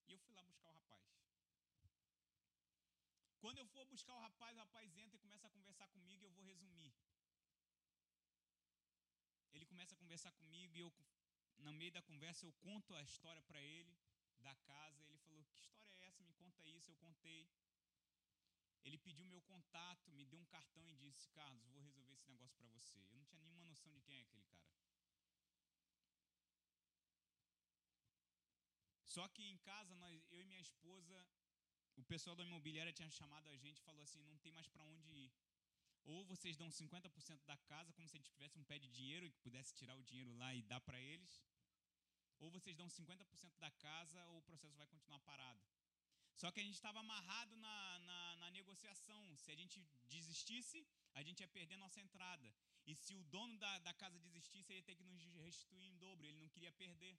E 0.08 0.12
eu 0.12 0.18
fui 0.18 0.34
lá 0.34 0.42
buscar 0.42 0.70
o 0.70 0.74
rapaz. 0.74 1.29
Quando 3.42 3.58
eu 3.58 3.66
for 3.74 3.84
buscar 3.86 4.14
o 4.14 4.20
rapaz, 4.20 4.54
o 4.56 4.60
rapaz 4.60 4.96
entra 5.02 5.16
e 5.16 5.24
começa 5.26 5.46
a 5.46 5.50
conversar 5.50 5.88
comigo 5.88 6.22
e 6.22 6.26
eu 6.26 6.32
vou 6.32 6.44
resumir. 6.44 6.92
Ele 9.54 9.64
começa 9.64 9.94
a 9.94 9.98
conversar 9.98 10.32
comigo 10.32 10.76
e 10.76 10.80
eu, 10.80 10.92
no 11.58 11.72
meio 11.72 11.92
da 11.92 12.02
conversa, 12.02 12.44
eu 12.44 12.52
conto 12.66 12.94
a 12.94 13.02
história 13.02 13.42
para 13.42 13.60
ele 13.62 13.96
da 14.40 14.54
casa. 14.72 15.02
Ele 15.08 15.18
falou: 15.18 15.42
Que 15.44 15.58
história 15.58 15.96
é 15.96 16.06
essa? 16.08 16.22
Me 16.22 16.34
conta 16.34 16.62
isso. 16.68 16.90
Eu 16.90 16.96
contei. 16.96 17.48
Ele 18.84 18.98
pediu 18.98 19.26
meu 19.26 19.42
contato, 19.42 20.12
me 20.12 20.24
deu 20.26 20.38
um 20.38 20.46
cartão 20.56 20.86
e 20.90 20.94
disse: 20.94 21.28
Carlos, 21.30 21.64
vou 21.64 21.80
resolver 21.80 22.12
esse 22.12 22.28
negócio 22.28 22.56
para 22.58 22.68
você. 22.68 22.98
Eu 23.08 23.14
não 23.14 23.24
tinha 23.24 23.40
nenhuma 23.40 23.64
noção 23.64 23.90
de 23.92 24.02
quem 24.02 24.16
é 24.18 24.20
aquele 24.20 24.44
cara. 24.44 24.70
Só 29.04 29.26
que 29.28 29.42
em 29.42 29.58
casa, 29.58 29.94
nós, 29.96 30.24
eu 30.30 30.40
e 30.40 30.44
minha 30.44 30.60
esposa, 30.60 31.26
o 31.96 32.04
pessoal 32.04 32.36
da 32.36 32.44
imobiliária 32.44 32.92
tinha 32.92 33.10
chamado 33.10 33.48
a 33.48 33.56
gente 33.56 33.78
e 33.78 33.82
falou 33.82 34.02
assim: 34.02 34.22
não 34.24 34.38
tem 34.38 34.52
mais 34.52 34.68
para 34.68 34.84
onde 34.84 35.08
ir. 35.10 35.32
Ou 36.04 36.24
vocês 36.24 36.56
dão 36.56 36.68
50% 36.68 37.44
da 37.44 37.56
casa, 37.58 37.92
como 37.92 38.08
se 38.08 38.16
a 38.16 38.18
gente 38.18 38.30
tivesse 38.30 38.58
um 38.58 38.64
pé 38.64 38.78
de 38.78 38.88
dinheiro 38.88 39.26
e 39.26 39.30
pudesse 39.44 39.74
tirar 39.74 39.96
o 39.96 40.02
dinheiro 40.02 40.32
lá 40.34 40.54
e 40.54 40.62
dar 40.62 40.80
para 40.80 40.98
eles. 41.00 41.42
Ou 42.38 42.50
vocês 42.50 42.76
dão 42.76 42.88
50% 42.88 43.58
da 43.58 43.70
casa, 43.70 44.24
ou 44.28 44.38
o 44.38 44.42
processo 44.42 44.76
vai 44.76 44.86
continuar 44.86 45.20
parado. 45.20 45.62
Só 46.34 46.50
que 46.50 46.60
a 46.60 46.62
gente 46.62 46.74
estava 46.74 47.00
amarrado 47.00 47.54
na, 47.56 47.98
na, 47.98 48.36
na, 48.36 48.50
negociação. 48.50 49.36
Se 49.36 49.50
a 49.50 49.54
gente 49.54 49.78
desistisse, 50.08 50.86
a 51.14 51.22
gente 51.22 51.40
ia 51.40 51.48
perder 51.48 51.76
nossa 51.76 52.00
entrada. 52.00 52.54
E 52.86 52.94
se 52.94 53.14
o 53.14 53.22
dono 53.24 53.58
da, 53.58 53.78
da 53.80 53.92
casa 53.92 54.18
desistisse, 54.18 54.72
ele 54.72 54.80
ia 54.80 54.84
ter 54.84 54.94
que 54.94 55.04
nos 55.04 55.34
restituir 55.44 55.86
em 55.86 55.98
dobro. 55.98 56.26
Ele 56.26 56.38
não 56.38 56.48
queria 56.48 56.72
perder. 56.72 57.18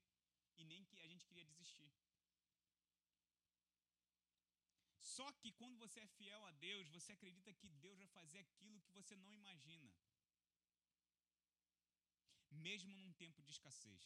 E 0.58 0.66
nem 0.66 0.84
que 0.86 1.00
a 1.00 1.08
gente 1.08 1.26
queria 1.26 1.46
desistir. 1.46 1.92
Só 5.16 5.28
que 5.40 5.52
quando 5.60 5.78
você 5.84 6.00
é 6.02 6.14
fiel 6.18 6.42
a 6.46 6.52
Deus, 6.68 6.90
você 6.96 7.12
acredita 7.14 7.54
que 7.60 7.70
Deus 7.86 7.98
vai 8.02 8.08
fazer 8.18 8.40
aquilo 8.40 8.82
que 8.84 8.94
você 8.98 9.16
não 9.24 9.32
imagina. 9.40 9.94
Mesmo 12.68 12.94
num 13.00 13.14
tempo 13.24 13.42
de 13.46 13.52
escassez. 13.56 14.06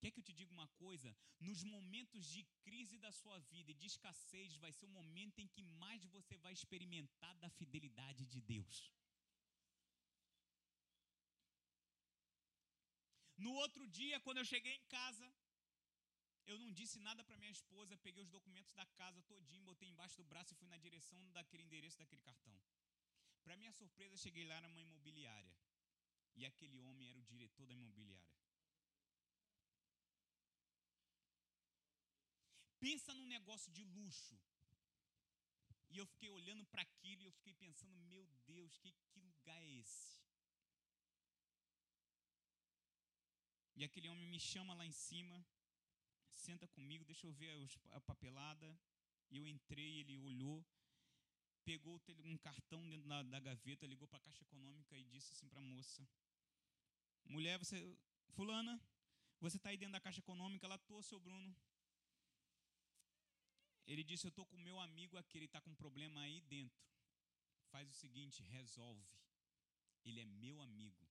Quer 0.00 0.10
que 0.10 0.20
eu 0.20 0.26
te 0.28 0.34
diga 0.38 0.52
uma 0.58 0.68
coisa? 0.84 1.10
Nos 1.48 1.62
momentos 1.74 2.24
de 2.34 2.42
crise 2.66 2.96
da 3.04 3.12
sua 3.20 3.38
vida 3.52 3.70
e 3.70 3.78
de 3.80 3.86
escassez, 3.92 4.56
vai 4.64 4.72
ser 4.72 4.86
o 4.86 4.96
momento 5.00 5.40
em 5.40 5.48
que 5.54 5.62
mais 5.82 6.06
você 6.16 6.38
vai 6.44 6.52
experimentar 6.58 7.34
da 7.42 7.50
fidelidade 7.58 8.24
de 8.34 8.40
Deus. 8.40 8.78
No 13.44 13.52
outro 13.64 13.84
dia, 13.98 14.20
quando 14.24 14.38
eu 14.38 14.50
cheguei 14.52 14.74
em 14.78 14.86
casa, 14.98 15.26
eu 16.46 16.58
não 16.58 16.72
disse 16.72 16.98
nada 16.98 17.22
para 17.24 17.36
minha 17.36 17.50
esposa, 17.50 17.96
peguei 17.98 18.22
os 18.22 18.28
documentos 18.28 18.72
da 18.72 18.86
casa 19.00 19.22
todinho, 19.22 19.64
botei 19.64 19.88
embaixo 19.88 20.16
do 20.16 20.24
braço 20.24 20.52
e 20.52 20.56
fui 20.56 20.68
na 20.68 20.76
direção 20.76 21.30
daquele 21.32 21.62
endereço 21.62 21.98
daquele 21.98 22.22
cartão. 22.22 22.58
Para 23.42 23.56
minha 23.56 23.72
surpresa, 23.72 24.16
cheguei 24.16 24.44
lá 24.44 24.60
numa 24.60 24.80
imobiliária. 24.80 25.54
E 26.36 26.46
aquele 26.46 26.78
homem 26.80 27.08
era 27.08 27.18
o 27.18 27.22
diretor 27.22 27.66
da 27.66 27.74
imobiliária. 27.74 28.30
Pensa 32.78 33.12
num 33.14 33.26
negócio 33.26 33.70
de 33.72 33.84
luxo. 33.84 34.38
E 35.90 35.98
eu 35.98 36.06
fiquei 36.06 36.30
olhando 36.30 36.64
para 36.66 36.82
aquilo 36.82 37.22
e 37.22 37.26
eu 37.26 37.32
fiquei 37.32 37.54
pensando, 37.54 37.94
meu 38.12 38.24
Deus, 38.46 38.78
que, 38.78 38.92
que 39.10 39.20
lugar 39.20 39.60
é 39.60 39.70
esse? 39.80 40.20
E 43.74 43.84
aquele 43.84 44.08
homem 44.08 44.26
me 44.28 44.38
chama 44.38 44.74
lá 44.74 44.86
em 44.86 44.92
cima 44.92 45.44
senta 46.40 46.66
comigo, 46.68 47.04
deixa 47.04 47.26
eu 47.26 47.32
ver 47.32 47.50
a 47.90 48.00
papelada. 48.00 48.78
E 49.30 49.36
eu 49.36 49.46
entrei, 49.46 50.00
ele 50.00 50.16
olhou, 50.18 50.64
pegou 51.64 52.00
um 52.24 52.36
cartão 52.38 52.88
dentro 52.88 53.08
da, 53.08 53.22
da 53.22 53.40
gaveta, 53.40 53.86
ligou 53.86 54.08
para 54.08 54.18
a 54.18 54.22
Caixa 54.22 54.42
Econômica 54.42 54.96
e 54.96 55.04
disse 55.04 55.32
assim 55.32 55.48
para 55.48 55.60
a 55.60 55.62
moça: 55.62 56.08
Mulher, 57.24 57.58
você, 57.58 57.96
Fulana, 58.30 58.80
você 59.40 59.56
está 59.56 59.68
aí 59.70 59.76
dentro 59.76 59.92
da 59.92 60.00
Caixa 60.00 60.20
Econômica? 60.20 60.66
Ela 60.66 60.78
tô, 60.78 61.02
seu 61.02 61.20
Bruno. 61.20 61.54
Ele 63.86 64.02
disse: 64.02 64.26
Eu 64.26 64.30
estou 64.30 64.46
com 64.46 64.58
meu 64.58 64.78
amigo 64.80 65.16
aqui, 65.16 65.38
ele 65.38 65.46
está 65.46 65.60
com 65.60 65.70
um 65.70 65.76
problema 65.76 66.20
aí 66.22 66.40
dentro. 66.42 66.82
Faz 67.70 67.88
o 67.88 67.94
seguinte, 67.94 68.42
resolve. 68.42 69.06
Ele 70.04 70.20
é 70.20 70.24
meu 70.24 70.60
amigo. 70.60 71.09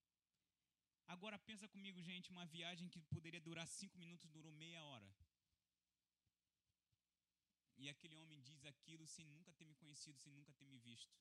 Agora 1.13 1.37
pensa 1.39 1.67
comigo, 1.67 1.99
gente, 2.09 2.29
uma 2.35 2.45
viagem 2.45 2.87
que 2.93 3.01
poderia 3.13 3.41
durar 3.41 3.67
cinco 3.67 3.97
minutos 3.97 4.29
durou 4.35 4.51
meia 4.63 4.81
hora. 4.89 5.09
E 7.81 7.89
aquele 7.89 8.15
homem 8.21 8.39
diz 8.49 8.63
aquilo 8.71 9.07
sem 9.07 9.25
nunca 9.35 9.51
ter 9.53 9.65
me 9.65 9.75
conhecido, 9.81 10.19
sem 10.19 10.31
nunca 10.31 10.53
ter 10.53 10.67
me 10.67 10.77
visto. 10.77 11.17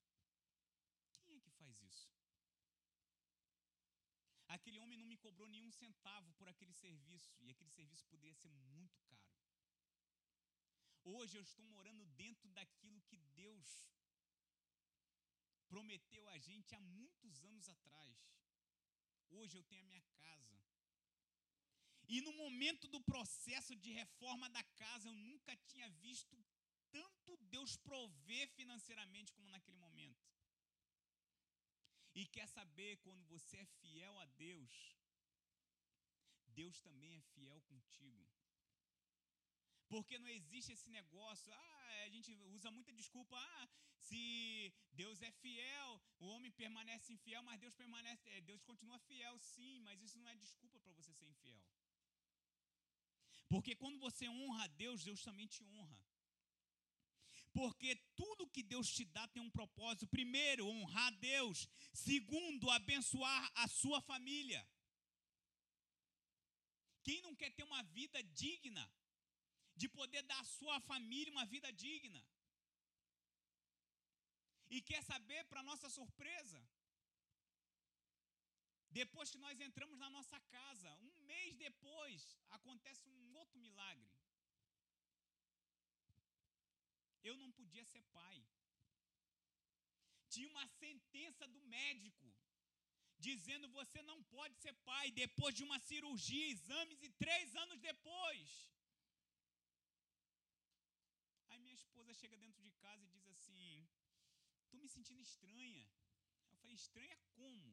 Quem 1.23 1.35
é 1.37 1.39
que 1.39 1.51
faz 1.61 1.81
isso? 1.81 2.07
Aquele 4.55 4.79
homem 4.79 4.97
não 4.99 5.07
me 5.11 5.17
cobrou 5.17 5.47
nenhum 5.47 5.71
centavo 5.71 6.33
por 6.33 6.47
aquele 6.47 6.73
serviço, 6.73 7.33
e 7.39 7.49
aquele 7.49 7.71
serviço 7.71 8.05
poderia 8.13 8.35
ser 8.35 8.51
muito 8.75 8.99
caro. 9.07 9.29
Hoje 11.03 11.35
eu 11.37 11.41
estou 11.41 11.65
morando 11.65 12.05
dentro 12.23 12.49
daquilo 12.51 13.01
que 13.09 13.17
Deus 13.41 13.67
prometeu 15.67 16.27
a 16.29 16.37
gente 16.37 16.75
há 16.75 16.79
muitos 16.79 17.43
anos 17.43 17.67
atrás. 17.69 18.17
Hoje 19.29 19.57
eu 19.57 19.63
tenho 19.63 19.81
a 19.81 19.85
minha 19.85 20.01
casa. 20.17 20.57
E 22.07 22.21
no 22.21 22.33
momento 22.33 22.87
do 22.87 23.01
processo 23.01 23.75
de 23.75 23.91
reforma 23.91 24.49
da 24.49 24.63
casa, 24.83 25.07
eu 25.09 25.13
nunca 25.13 25.55
tinha 25.67 25.89
visto 26.05 26.35
tanto 26.91 27.37
Deus 27.55 27.75
prover 27.77 28.49
financeiramente 28.49 29.31
como 29.33 29.49
naquele 29.49 29.77
momento. 29.77 30.27
E 32.15 32.25
quer 32.25 32.47
saber, 32.47 32.97
quando 32.97 33.23
você 33.25 33.57
é 33.57 33.65
fiel 33.65 34.17
a 34.19 34.25
Deus, 34.25 34.97
Deus 36.47 36.81
também 36.81 37.15
é 37.15 37.21
fiel 37.21 37.61
contigo. 37.61 38.27
Porque 39.93 40.19
não 40.19 40.29
existe 40.39 40.71
esse 40.71 40.89
negócio. 40.89 41.51
Ah, 41.51 42.03
a 42.05 42.09
gente 42.09 42.31
usa 42.57 42.69
muita 42.71 42.91
desculpa. 42.93 43.35
Ah, 43.37 43.67
se 44.07 44.73
Deus 44.91 45.21
é 45.21 45.31
fiel, 45.43 46.01
o 46.19 46.27
homem 46.33 46.51
permanece 46.51 47.13
infiel, 47.13 47.41
mas 47.43 47.59
Deus 47.59 47.75
permanece, 47.75 48.29
eh, 48.29 48.41
Deus 48.41 48.61
continua 48.63 48.99
fiel, 48.99 49.37
sim, 49.39 49.79
mas 49.81 50.01
isso 50.01 50.17
não 50.19 50.29
é 50.29 50.35
desculpa 50.35 50.79
para 50.79 50.93
você 50.93 51.11
ser 51.13 51.27
infiel. 51.27 51.61
Porque 53.49 53.75
quando 53.75 53.99
você 53.99 54.29
honra 54.29 54.63
a 54.65 54.67
Deus, 54.67 55.03
Deus 55.03 55.23
também 55.23 55.47
te 55.47 55.63
honra. 55.63 55.99
Porque 57.51 57.95
tudo 58.15 58.49
que 58.49 58.61
Deus 58.61 58.87
te 58.91 59.03
dá 59.05 59.27
tem 59.27 59.41
um 59.41 59.49
propósito. 59.49 60.07
Primeiro, 60.07 60.67
honrar 60.67 61.07
a 61.07 61.17
Deus. 61.17 61.67
Segundo, 61.93 62.69
abençoar 62.69 63.51
a 63.55 63.67
sua 63.67 63.99
família. 64.01 64.61
Quem 67.03 67.21
não 67.23 67.35
quer 67.35 67.51
ter 67.55 67.63
uma 67.63 67.81
vida 67.83 68.21
digna? 68.23 68.87
De 69.81 69.87
poder 69.99 70.23
dar 70.31 70.39
à 70.41 70.49
sua 70.57 70.77
família 70.91 71.35
uma 71.35 71.45
vida 71.53 71.69
digna. 71.83 72.21
E 74.75 74.79
quer 74.89 75.01
saber, 75.11 75.41
para 75.51 75.67
nossa 75.69 75.89
surpresa, 75.97 76.61
depois 78.99 79.31
que 79.31 79.43
nós 79.45 79.59
entramos 79.67 79.97
na 80.03 80.09
nossa 80.17 80.39
casa, 80.55 80.89
um 81.09 81.15
mês 81.31 81.55
depois, 81.67 82.21
acontece 82.57 83.07
um 83.09 83.35
outro 83.41 83.57
milagre. 83.65 84.11
Eu 87.29 87.35
não 87.41 87.51
podia 87.59 87.85
ser 87.91 88.03
pai. 88.19 88.37
Tinha 90.33 90.49
uma 90.53 90.67
sentença 90.81 91.47
do 91.55 91.61
médico 91.77 92.27
dizendo 93.27 93.67
você 93.79 94.01
não 94.09 94.17
pode 94.35 94.55
ser 94.63 94.73
pai 94.89 95.05
depois 95.11 95.53
de 95.57 95.63
uma 95.67 95.79
cirurgia, 95.79 96.51
exames 96.51 97.01
e 97.07 97.09
três 97.23 97.55
anos 97.63 97.79
depois. 97.89 98.47
Aí 101.49 101.59
minha 101.59 101.79
esposa 101.81 102.08
chega 102.19 102.37
dentro 102.43 102.61
de 102.67 102.71
casa 102.85 103.03
e 103.05 103.13
diz 103.15 103.27
assim: 103.35 103.87
Estou 104.63 104.79
me 104.83 104.89
sentindo 104.95 105.21
estranha. 105.29 105.85
Eu 106.51 106.57
falei: 106.61 106.75
Estranha 106.75 107.17
como? 107.37 107.69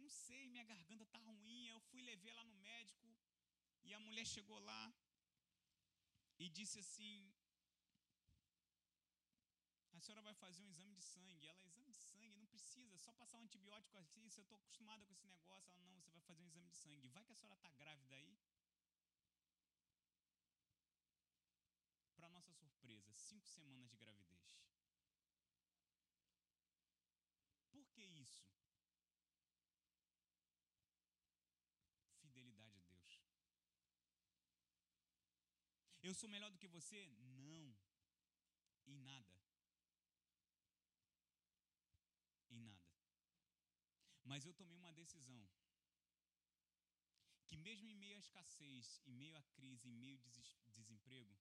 Não 0.00 0.08
sei, 0.08 0.42
minha 0.54 0.64
garganta 0.72 1.12
tá 1.14 1.20
ruim. 1.30 1.60
Eu 1.74 1.80
fui 1.90 2.02
levar 2.10 2.34
lá 2.38 2.44
no 2.50 2.56
médico 2.70 3.08
e 3.86 3.94
a 3.94 4.00
mulher 4.06 4.26
chegou 4.34 4.58
lá 4.70 4.82
e 6.42 6.48
disse 6.58 6.78
assim: 6.84 7.16
A 9.96 10.00
senhora 10.04 10.22
vai 10.28 10.34
fazer 10.34 10.62
um 10.62 10.70
exame 10.74 10.94
de 10.94 11.02
sangue. 11.02 11.46
Ela, 11.46 11.62
exame 11.62 11.90
de 11.92 12.02
sangue? 12.10 12.38
Não 12.38 12.46
precisa, 12.54 12.98
só 12.98 13.12
passar 13.12 13.38
um 13.38 13.42
antibiótico 13.42 13.98
assim. 13.98 14.28
Se 14.28 14.40
eu 14.40 14.42
estou 14.42 14.58
acostumada 14.58 15.04
com 15.04 15.12
esse 15.12 15.26
negócio. 15.26 15.70
Ela, 15.72 15.82
não, 15.90 16.00
você 16.00 16.10
vai 16.10 16.22
fazer 16.22 16.42
um 16.42 16.46
exame 16.46 16.68
de 16.68 16.76
sangue. 16.76 17.08
Vai 17.08 17.24
que 17.24 17.32
a 17.32 17.36
senhora 17.36 17.54
está 17.54 17.70
grávida 17.82 18.14
aí? 18.14 18.32
Para 22.16 22.28
nossa 22.30 22.52
surpresa, 22.52 23.12
cinco 23.12 23.46
semanas 23.48 23.90
de 23.90 23.96
gravidez. 23.96 24.42
Por 27.70 27.86
que 27.90 28.02
isso? 28.02 28.44
Fidelidade 32.20 32.78
a 32.78 32.82
Deus. 32.82 33.20
Eu 36.12 36.16
sou 36.20 36.28
melhor 36.28 36.50
do 36.50 36.58
que 36.58 36.68
você? 36.68 36.98
Não. 37.42 37.74
Em 38.86 38.98
nada. 38.98 39.34
Em 42.50 42.60
nada. 42.60 42.90
Mas 44.22 44.44
eu 44.44 44.52
tomei 44.52 44.76
uma 44.76 44.92
decisão. 44.92 45.42
Que 47.46 47.56
mesmo 47.56 47.88
em 47.88 47.94
meio 47.94 48.14
à 48.16 48.18
escassez, 48.18 49.00
em 49.06 49.14
meio 49.14 49.34
à 49.38 49.42
crise, 49.54 49.88
em 49.88 49.96
meio 50.04 50.20
ao 50.20 50.72
desemprego, 50.72 51.34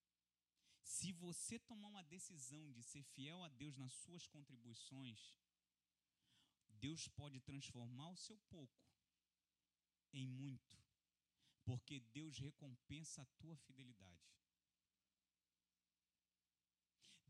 se 0.81 1.12
você 1.12 1.60
tomar 1.60 1.89
uma 1.89 2.03
decisão 2.05 2.71
de 2.71 2.81
ser 2.81 3.03
fiel 3.03 3.43
a 3.43 3.49
Deus 3.49 3.75
nas 3.75 3.91
suas 3.91 4.25
contribuições, 4.25 5.36
Deus 6.69 7.10
pode 7.10 7.41
transformar 7.41 8.10
o 8.12 8.15
seu 8.15 8.39
pouco 8.55 8.81
em 10.13 10.25
muito, 10.25 10.81
porque 11.65 11.99
Deus 11.99 12.38
recompensa 12.38 13.21
a 13.21 13.31
tua 13.41 13.57
fidelidade. 13.57 14.31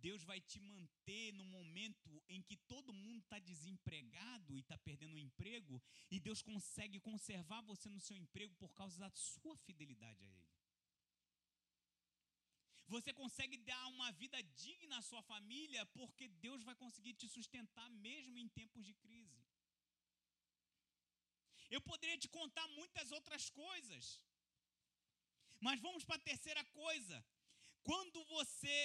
Deus 0.05 0.23
vai 0.23 0.39
te 0.51 0.59
manter 0.59 1.33
no 1.33 1.45
momento 1.45 2.11
em 2.27 2.41
que 2.41 2.57
todo 2.73 2.93
mundo 2.93 3.19
está 3.23 3.39
desempregado 3.39 4.55
e 4.55 4.61
está 4.61 4.77
perdendo 4.87 5.15
o 5.15 5.25
emprego, 5.27 5.81
e 6.09 6.19
Deus 6.19 6.41
consegue 6.41 6.99
conservar 6.99 7.61
você 7.71 7.87
no 7.89 8.01
seu 8.07 8.17
emprego 8.17 8.53
por 8.55 8.71
causa 8.79 8.97
da 9.03 9.09
sua 9.11 9.55
fidelidade 9.65 10.23
a 10.25 10.29
Ele. 10.29 10.51
Você 12.93 13.11
consegue 13.13 13.57
dar 13.57 13.83
uma 13.87 14.09
vida 14.21 14.39
digna 14.63 14.97
à 14.97 15.01
sua 15.09 15.21
família, 15.23 15.85
porque 15.97 16.27
Deus 16.45 16.61
vai 16.69 16.75
conseguir 16.75 17.13
te 17.13 17.27
sustentar 17.35 17.89
mesmo 18.07 18.37
em 18.37 18.49
tempos 18.49 18.85
de 18.85 18.93
crise. 19.03 19.39
Eu 21.75 21.81
poderia 21.89 22.17
te 22.23 22.27
contar 22.27 22.67
muitas 22.79 23.07
outras 23.17 23.49
coisas. 23.49 24.05
Mas 25.65 25.79
vamos 25.79 26.03
para 26.03 26.17
a 26.17 26.27
terceira 26.31 26.63
coisa. 26.81 27.17
Quando 27.89 28.25
você 28.25 28.75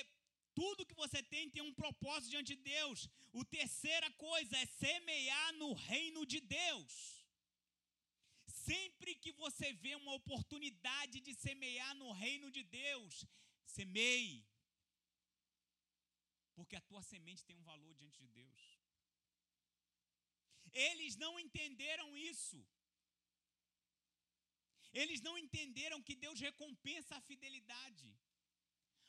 tudo 0.58 0.86
que 0.88 1.00
você 1.02 1.20
tem 1.32 1.52
tem 1.54 1.64
um 1.68 1.76
propósito 1.82 2.30
diante 2.34 2.54
de 2.54 2.62
Deus. 2.74 2.98
O 3.40 3.44
terceira 3.56 4.08
coisa 4.26 4.54
é 4.62 4.66
semear 4.84 5.50
no 5.62 5.70
reino 5.90 6.22
de 6.32 6.40
Deus. 6.40 6.92
Sempre 8.68 9.10
que 9.22 9.32
você 9.42 9.68
vê 9.84 9.94
uma 10.02 10.14
oportunidade 10.20 11.16
de 11.26 11.32
semear 11.44 11.92
no 12.02 12.10
reino 12.24 12.48
de 12.56 12.62
Deus, 12.84 13.12
semeie. 13.76 14.38
Porque 16.56 16.76
a 16.76 16.86
tua 16.88 17.02
semente 17.12 17.44
tem 17.48 17.56
um 17.58 17.68
valor 17.72 17.92
diante 18.00 18.18
de 18.24 18.30
Deus. 18.40 18.62
Eles 20.88 21.14
não 21.24 21.32
entenderam 21.44 22.08
isso. 22.32 22.58
Eles 25.00 25.20
não 25.26 25.34
entenderam 25.44 25.98
que 26.06 26.14
Deus 26.24 26.38
recompensa 26.48 27.14
a 27.16 27.26
fidelidade. 27.30 28.08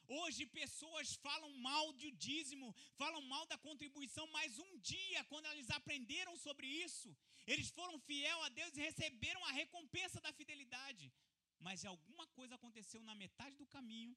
Hoje 0.07 0.45
pessoas 0.45 1.15
falam 1.15 1.51
mal 1.57 1.91
do 1.91 2.09
dízimo, 2.11 2.73
falam 2.95 3.21
mal 3.33 3.45
da 3.45 3.57
contribuição, 3.57 4.25
mas 4.27 4.57
um 4.57 4.77
dia, 4.79 5.23
quando 5.25 5.47
eles 5.47 5.69
aprenderam 5.69 6.35
sobre 6.37 6.65
isso, 6.65 7.15
eles 7.45 7.69
foram 7.69 7.99
fiel 7.99 8.41
a 8.43 8.49
Deus 8.49 8.75
e 8.75 8.81
receberam 8.89 9.43
a 9.45 9.51
recompensa 9.51 10.21
da 10.21 10.31
fidelidade. 10.31 11.11
Mas 11.59 11.83
alguma 11.83 12.25
coisa 12.27 12.55
aconteceu 12.55 13.01
na 13.03 13.15
metade 13.15 13.57
do 13.57 13.67
caminho 13.67 14.15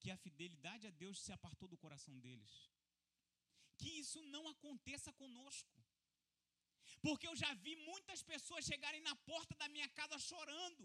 que 0.00 0.10
a 0.10 0.16
fidelidade 0.16 0.86
a 0.86 0.90
Deus 0.90 1.20
se 1.20 1.32
apartou 1.32 1.68
do 1.68 1.78
coração 1.84 2.18
deles. 2.18 2.52
Que 3.78 3.90
isso 4.02 4.20
não 4.34 4.48
aconteça 4.48 5.12
conosco. 5.12 5.76
Porque 7.00 7.28
eu 7.28 7.36
já 7.36 7.52
vi 7.54 7.76
muitas 7.76 8.22
pessoas 8.22 8.64
chegarem 8.64 9.00
na 9.02 9.14
porta 9.30 9.54
da 9.54 9.68
minha 9.68 9.88
casa 9.90 10.18
chorando 10.18 10.84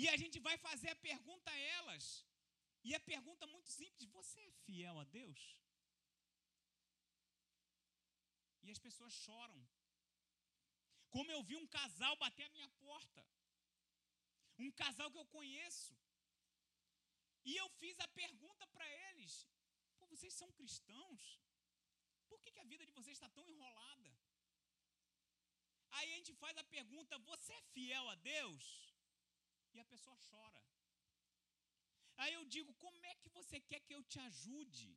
e 0.00 0.08
a 0.12 0.16
gente 0.22 0.38
vai 0.46 0.56
fazer 0.58 0.90
a 0.90 1.02
pergunta 1.08 1.50
a 1.50 1.58
elas. 1.78 2.04
E 2.88 2.94
a 2.94 3.00
pergunta 3.00 3.44
é 3.44 3.54
muito 3.54 3.68
simples: 3.68 4.10
você 4.18 4.40
é 4.40 4.50
fiel 4.64 4.98
a 5.00 5.04
Deus? 5.04 5.40
E 8.62 8.70
as 8.70 8.78
pessoas 8.78 9.12
choram. 9.12 9.60
Como 11.08 11.30
eu 11.30 11.42
vi 11.42 11.56
um 11.56 11.68
casal 11.78 12.14
bater 12.16 12.44
a 12.46 12.54
minha 12.56 12.68
porta. 12.84 13.26
Um 14.58 14.70
casal 14.82 15.10
que 15.10 15.18
eu 15.18 15.26
conheço. 15.26 15.96
E 17.44 17.56
eu 17.56 17.68
fiz 17.80 17.98
a 18.00 18.08
pergunta 18.08 18.66
para 18.66 18.86
eles: 19.08 19.48
Pô, 19.98 20.06
vocês 20.06 20.34
são 20.34 20.50
cristãos? 20.52 21.40
Por 22.28 22.40
que, 22.42 22.52
que 22.52 22.58
a 22.58 22.70
vida 22.72 22.84
de 22.84 22.92
vocês 22.92 23.16
está 23.16 23.30
tão 23.30 23.48
enrolada? 23.48 24.10
Aí 25.92 26.12
a 26.12 26.16
gente 26.16 26.34
faz 26.34 26.56
a 26.58 26.64
pergunta: 26.64 27.18
Você 27.30 27.52
é 27.54 27.62
fiel 27.72 28.08
a 28.10 28.16
Deus? 28.16 28.85
E 29.76 29.80
a 29.84 29.90
pessoa 29.92 30.16
chora. 30.28 30.62
Aí 32.22 32.32
eu 32.38 32.44
digo: 32.54 32.72
como 32.84 33.04
é 33.12 33.14
que 33.16 33.30
você 33.38 33.60
quer 33.60 33.80
que 33.86 33.94
eu 33.94 34.02
te 34.12 34.18
ajude? 34.28 34.88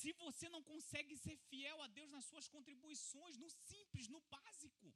Se 0.00 0.12
você 0.24 0.48
não 0.54 0.62
consegue 0.70 1.16
ser 1.24 1.36
fiel 1.50 1.80
a 1.82 1.86
Deus 1.98 2.10
nas 2.10 2.24
suas 2.30 2.48
contribuições, 2.54 3.36
no 3.42 3.48
simples, 3.50 4.08
no 4.14 4.20
básico. 4.34 4.92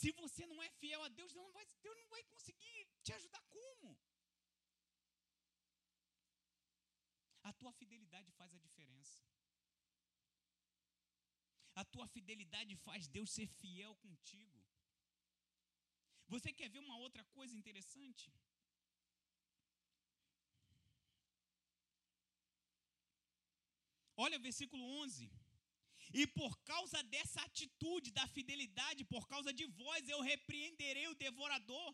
Se 0.00 0.10
você 0.12 0.46
não 0.46 0.62
é 0.62 0.70
fiel 0.80 1.02
a 1.02 1.08
Deus, 1.08 1.32
Deus 1.32 1.34
não 1.34 1.52
vai, 1.52 1.66
Deus 1.86 1.96
não 1.96 2.08
vai 2.08 2.22
conseguir 2.24 2.88
te 3.02 3.12
ajudar 3.12 3.42
como? 3.56 3.98
A 7.42 7.52
tua 7.52 7.72
fidelidade 7.72 8.30
faz 8.32 8.54
a 8.54 8.58
diferença. 8.58 9.20
A 11.74 11.84
tua 11.84 12.06
fidelidade 12.06 12.76
faz 12.76 13.08
Deus 13.08 13.30
ser 13.30 13.48
fiel 13.48 13.94
contigo. 13.96 14.61
Você 16.34 16.50
quer 16.58 16.68
ver 16.74 16.82
uma 16.86 16.96
outra 17.04 17.22
coisa 17.36 17.54
interessante? 17.60 18.24
Olha 24.24 24.44
versículo 24.46 24.82
11. 25.04 25.30
E 26.20 26.26
por 26.38 26.52
causa 26.70 26.98
dessa 27.14 27.40
atitude 27.48 28.10
da 28.18 28.26
fidelidade, 28.36 29.10
por 29.12 29.26
causa 29.32 29.52
de 29.58 29.66
vós, 29.82 30.08
eu 30.08 30.20
repreenderei 30.32 31.06
o 31.08 31.18
devorador, 31.26 31.88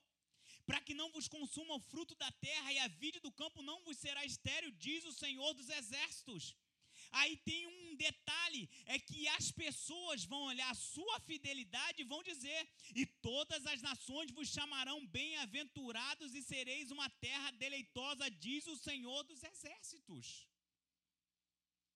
para 0.69 0.81
que 0.87 0.95
não 1.01 1.11
vos 1.17 1.29
consuma 1.37 1.75
o 1.77 1.85
fruto 1.91 2.15
da 2.23 2.31
terra 2.47 2.73
e 2.73 2.79
a 2.85 2.89
vide 3.03 3.21
do 3.27 3.33
campo 3.41 3.61
não 3.71 3.79
vos 3.85 3.99
será 4.05 4.25
estéril, 4.25 4.71
diz 4.87 5.05
o 5.05 5.19
Senhor 5.23 5.53
dos 5.55 5.69
Exércitos. 5.81 6.45
Aí 7.11 7.37
tem 7.39 7.67
um 7.67 7.97
detalhe: 7.97 8.69
é 8.87 8.99
que 8.99 9.27
as 9.29 9.51
pessoas 9.51 10.25
vão 10.25 10.43
olhar 10.43 10.71
a 10.71 10.75
sua 10.75 11.21
fidelidade 11.21 12.03
e 12.03 12.05
vão 12.05 12.23
dizer: 12.23 12.69
e 12.95 13.07
todas 13.07 13.65
as 13.67 13.83
nações 13.83 14.31
vos 14.31 14.49
chamarão 14.49 15.07
bem-aventurados 15.07 16.35
e 16.35 16.43
sereis 16.43 16.91
uma 16.91 17.09
terra 17.11 17.51
deleitosa, 17.53 18.31
diz 18.31 18.67
o 18.67 18.77
Senhor 18.77 19.23
dos 19.25 19.43
Exércitos. 19.43 20.49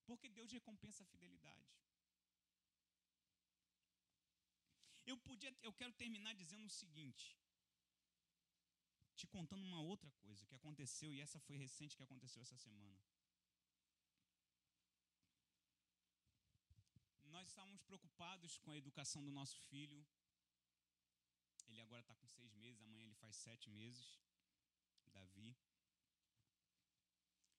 Porque 0.07 0.29
Deus 0.29 0.51
recompensa 0.51 1.03
a 1.05 1.07
fidelidade. 1.07 1.63
Eu 5.05 5.17
podia, 5.19 5.55
eu 5.63 5.73
quero 5.73 5.93
terminar 5.93 6.35
dizendo 6.35 6.67
o 6.67 6.71
seguinte, 6.71 7.37
te 9.17 9.27
contando 9.27 9.65
uma 9.65 9.81
outra 9.81 10.11
coisa 10.23 10.47
que 10.47 10.55
aconteceu 10.55 11.13
e 11.13 11.21
essa 11.21 11.41
foi 11.41 11.57
recente 11.57 11.97
que 11.97 12.03
aconteceu 12.03 12.41
essa 12.43 12.57
semana. 12.57 13.12
Estávamos 17.53 17.83
preocupados 17.83 18.57
com 18.63 18.71
a 18.73 18.79
educação 18.83 19.23
do 19.23 19.31
nosso 19.39 19.59
filho. 19.71 20.01
Ele 21.69 21.81
agora 21.83 22.01
está 22.01 22.15
com 22.15 22.27
seis 22.29 22.55
meses, 22.55 22.83
amanhã 22.83 23.05
ele 23.05 23.15
faz 23.23 23.37
sete 23.37 23.69
meses. 23.71 24.07
Davi. 25.17 25.55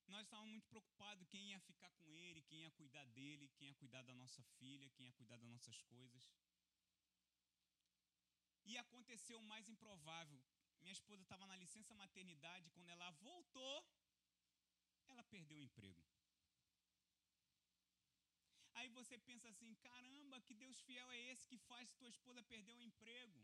Nós 0.08 0.24
estávamos 0.24 0.50
muito 0.50 0.66
preocupados 0.66 1.28
quem 1.28 1.50
ia 1.50 1.60
ficar 1.60 1.90
com 1.98 2.12
ele, 2.12 2.42
quem 2.42 2.62
ia 2.62 2.72
cuidar 2.72 3.06
dele, 3.18 3.48
quem 3.56 3.68
ia 3.68 3.74
cuidar 3.74 4.02
da 4.02 4.14
nossa 4.22 4.42
filha, 4.58 4.90
quem 4.90 5.06
ia 5.06 5.12
cuidar 5.12 5.36
das 5.36 5.48
nossas 5.48 5.80
coisas. 5.82 6.28
E 8.64 8.76
aconteceu 8.76 9.38
o 9.38 9.48
mais 9.52 9.68
improvável. 9.68 10.42
Minha 10.80 10.92
esposa 10.92 11.22
estava 11.22 11.46
na 11.46 11.56
licença 11.56 11.94
maternidade, 11.94 12.70
quando 12.70 12.88
ela 12.88 13.10
voltou, 13.28 13.76
ela 15.06 15.22
perdeu 15.24 15.58
o 15.58 15.62
emprego. 15.68 16.02
Aí 18.84 18.90
você 19.00 19.16
pensa 19.28 19.48
assim: 19.48 19.70
caramba, 19.86 20.40
que 20.46 20.54
Deus 20.62 20.78
fiel 20.86 21.10
é 21.10 21.20
esse 21.30 21.46
que 21.50 21.58
faz 21.68 21.92
tua 22.00 22.10
esposa 22.14 22.42
perder 22.52 22.74
o 22.76 22.82
emprego? 22.88 23.38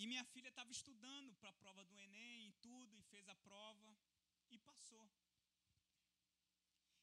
E 0.00 0.06
minha 0.10 0.24
filha 0.32 0.50
estava 0.50 0.72
estudando 0.78 1.34
para 1.40 1.50
a 1.50 1.58
prova 1.62 1.82
do 1.90 1.98
Enem 2.04 2.48
e 2.48 2.52
tudo, 2.66 2.98
e 2.98 3.08
fez 3.12 3.26
a 3.34 3.36
prova 3.48 3.90
e 4.50 4.58
passou. 4.68 5.06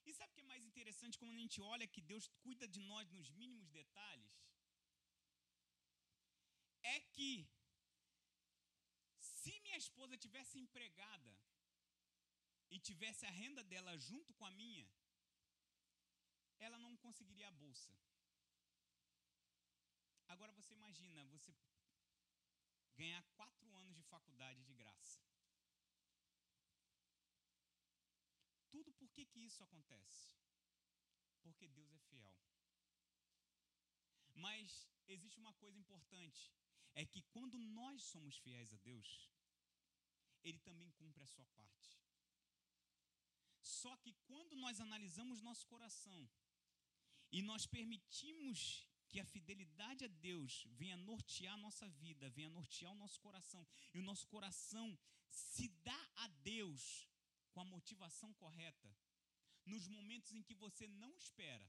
E 0.05 0.13
sabe 0.13 0.31
o 0.31 0.35
que 0.35 0.45
é 0.45 0.51
mais 0.53 0.63
interessante 0.71 1.17
quando 1.17 1.35
a 1.35 1.41
gente 1.43 1.59
olha 1.73 1.91
que 1.93 2.07
Deus 2.13 2.27
cuida 2.43 2.67
de 2.67 2.81
nós 2.91 3.09
nos 3.17 3.31
mínimos 3.41 3.69
detalhes? 3.81 4.35
É 6.95 6.99
que 7.15 7.31
se 9.33 9.59
minha 9.65 9.77
esposa 9.85 10.23
tivesse 10.25 10.59
empregada 10.65 11.31
e 12.69 12.79
tivesse 12.79 13.25
a 13.25 13.31
renda 13.31 13.63
dela 13.63 13.97
junto 13.97 14.33
com 14.33 14.45
a 14.45 14.51
minha, 14.51 14.87
ela 16.59 16.77
não 16.77 16.95
conseguiria 16.97 17.47
a 17.47 17.51
bolsa. 17.51 17.91
Agora 20.27 20.53
você 20.53 20.73
imagina 20.73 21.25
você 21.25 21.55
ganhar 22.95 23.23
quatro 23.37 23.73
anos 23.75 23.95
de 23.95 24.03
faculdade 24.03 24.63
de 24.63 24.73
graça. 24.73 25.19
Tudo 28.69 28.91
por 28.93 29.09
que, 29.09 29.25
que 29.25 29.39
isso 29.39 29.63
acontece? 29.63 30.35
Porque 31.41 31.67
Deus 31.67 31.91
é 31.93 31.99
fiel. 32.09 32.35
Mas 34.35 34.89
existe 35.07 35.39
uma 35.39 35.53
coisa 35.53 35.79
importante: 35.79 36.51
é 36.93 37.05
que 37.05 37.21
quando 37.33 37.57
nós 37.57 38.03
somos 38.03 38.37
fiéis 38.37 38.73
a 38.73 38.77
Deus, 38.77 39.29
Ele 40.43 40.59
também 40.59 40.91
cumpre 40.91 41.23
a 41.23 41.27
sua 41.27 41.45
parte. 41.47 41.97
Só 43.77 43.95
que 43.97 44.11
quando 44.27 44.55
nós 44.63 44.79
analisamos 44.85 45.41
nosso 45.47 45.65
coração 45.67 46.19
e 47.31 47.41
nós 47.49 47.65
permitimos 47.75 48.59
que 49.09 49.19
a 49.19 49.25
fidelidade 49.33 50.05
a 50.05 50.07
Deus 50.07 50.51
venha 50.81 50.97
nortear 50.97 51.53
a 51.53 51.63
nossa 51.65 51.87
vida, 52.03 52.29
venha 52.37 52.49
nortear 52.49 52.91
o 52.91 53.01
nosso 53.03 53.19
coração, 53.19 53.61
e 53.93 53.99
o 53.99 54.07
nosso 54.09 54.25
coração 54.27 54.87
se 55.29 55.67
dá 55.89 56.01
a 56.15 56.27
Deus 56.53 57.07
com 57.51 57.61
a 57.61 57.65
motivação 57.65 58.33
correta, 58.33 58.89
nos 59.65 59.87
momentos 59.87 60.31
em 60.33 60.41
que 60.41 60.55
você 60.55 60.87
não 60.87 61.11
espera, 61.15 61.67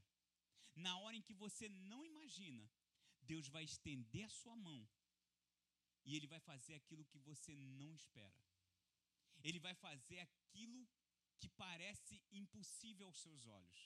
na 0.75 0.97
hora 0.99 1.17
em 1.17 1.23
que 1.23 1.35
você 1.35 1.69
não 1.69 2.05
imagina, 2.05 2.65
Deus 3.23 3.49
vai 3.49 3.65
estender 3.65 4.25
a 4.25 4.37
sua 4.41 4.57
mão 4.57 4.89
e 6.05 6.17
Ele 6.17 6.27
vai 6.27 6.41
fazer 6.41 6.75
aquilo 6.75 7.05
que 7.05 7.19
você 7.19 7.55
não 7.55 7.95
espera. 7.95 8.41
Ele 9.43 9.59
vai 9.59 9.75
fazer 9.75 10.19
aquilo 10.21 10.87
que 11.41 11.49
parece 11.49 12.23
impossível 12.31 13.07
aos 13.07 13.21
seus 13.25 13.47
olhos. 13.47 13.79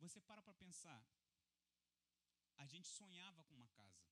Você 0.00 0.20
para 0.20 0.42
para 0.42 0.54
pensar. 0.54 1.02
A 2.56 2.66
gente 2.66 2.88
sonhava 2.88 3.44
com 3.44 3.54
uma 3.54 3.68
casa. 3.68 4.04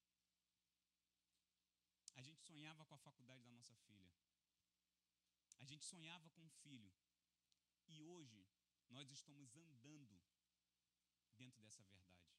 A 2.14 2.22
gente 2.22 2.40
sonhava 2.42 2.84
com 2.86 2.94
a 2.94 3.04
faculdade 3.08 3.42
da 3.42 3.50
nossa 3.50 3.74
filha. 3.86 4.12
A 5.58 5.64
gente 5.64 5.84
sonhava 5.84 6.30
com 6.30 6.42
um 6.42 6.50
filho. 6.62 6.92
E 7.88 8.00
hoje 8.00 8.46
nós 8.90 9.10
estamos 9.10 9.56
andando 9.56 10.20
dentro 11.34 11.60
dessa 11.62 11.82
verdade. 11.82 12.32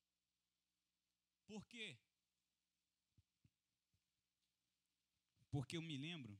Por 1.45 1.65
quê? 1.67 1.97
Porque 5.49 5.77
eu 5.77 5.81
me 5.81 5.97
lembro 5.97 6.39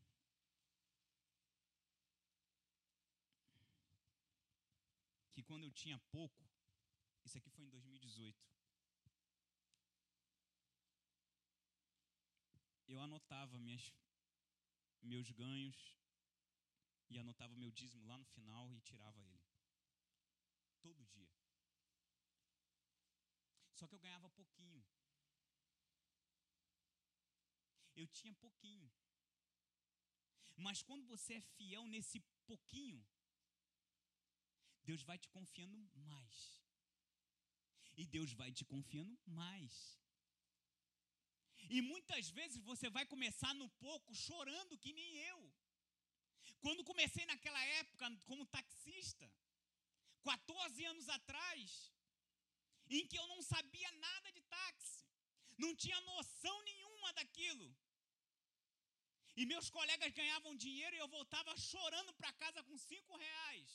que 5.35 5.43
quando 5.43 5.65
eu 5.65 5.71
tinha 5.71 5.99
pouco, 6.17 6.41
isso 7.25 7.37
aqui 7.37 7.49
foi 7.49 7.65
em 7.65 7.69
2018, 7.69 8.41
eu 12.87 13.01
anotava 13.01 13.59
minhas, 13.59 13.93
meus 15.01 15.29
ganhos 15.31 15.77
e 17.09 17.19
anotava 17.19 17.53
meu 17.57 17.69
dízimo 17.69 18.07
lá 18.07 18.17
no 18.17 18.23
final 18.23 18.73
e 18.73 18.79
tirava 18.79 19.21
ele. 19.25 19.43
Todo 20.81 21.05
dia. 21.05 21.33
Só 23.73 23.87
que 23.87 23.95
eu 23.95 23.99
ganhava 23.99 24.29
pouquinho. 24.29 24.85
Eu 27.93 28.07
tinha 28.07 28.33
pouquinho. 28.35 28.89
Mas 30.55 30.81
quando 30.81 31.05
você 31.05 31.33
é 31.33 31.41
fiel 31.41 31.85
nesse 31.87 32.21
pouquinho, 32.45 33.05
Deus 34.89 35.03
vai 35.09 35.17
te 35.23 35.29
confiando 35.35 35.79
mais. 36.13 36.35
E 38.01 38.05
Deus 38.15 38.31
vai 38.41 38.51
te 38.57 38.65
confiando 38.73 39.17
mais. 39.41 39.73
E 41.75 41.81
muitas 41.91 42.29
vezes 42.37 42.61
você 42.71 42.89
vai 42.97 43.05
começar 43.13 43.53
no 43.61 43.67
pouco 43.85 44.13
chorando, 44.25 44.81
que 44.83 44.93
nem 44.99 45.11
eu. 45.31 45.39
Quando 46.63 46.83
comecei 46.91 47.25
naquela 47.25 47.63
época 47.81 48.05
como 48.29 48.51
taxista, 48.57 49.27
14 50.23 50.85
anos 50.91 51.07
atrás, 51.17 51.91
em 52.89 53.07
que 53.07 53.17
eu 53.21 53.27
não 53.27 53.41
sabia 53.41 53.91
nada 54.07 54.31
de 54.31 54.41
táxi, 54.55 55.05
não 55.63 55.71
tinha 55.75 55.99
noção 56.01 56.55
nenhuma 56.63 57.11
daquilo. 57.13 57.67
E 59.39 59.45
meus 59.45 59.69
colegas 59.69 60.13
ganhavam 60.13 60.55
dinheiro 60.55 60.95
e 60.95 60.99
eu 60.99 61.07
voltava 61.07 61.57
chorando 61.57 62.13
para 62.13 62.31
casa 62.43 62.63
com 62.63 62.77
cinco 62.77 63.15
reais. 63.17 63.71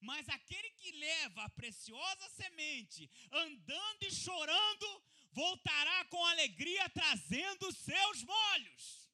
Mas 0.00 0.28
aquele 0.28 0.70
que 0.72 0.92
leva 0.92 1.44
a 1.44 1.50
preciosa 1.50 2.28
semente, 2.30 3.10
andando 3.32 4.02
e 4.02 4.12
chorando, 4.12 5.02
voltará 5.32 6.04
com 6.06 6.24
alegria 6.24 6.88
trazendo 6.90 7.72
seus 7.72 8.22
molhos. 8.22 9.10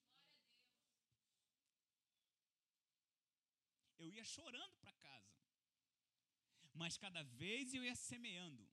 Eu 3.98 4.10
ia 4.12 4.24
chorando 4.24 4.76
para 4.76 4.92
casa. 4.92 5.34
Mas 6.74 6.98
cada 6.98 7.22
vez 7.22 7.72
eu 7.72 7.82
ia 7.84 7.94
semeando 7.94 8.68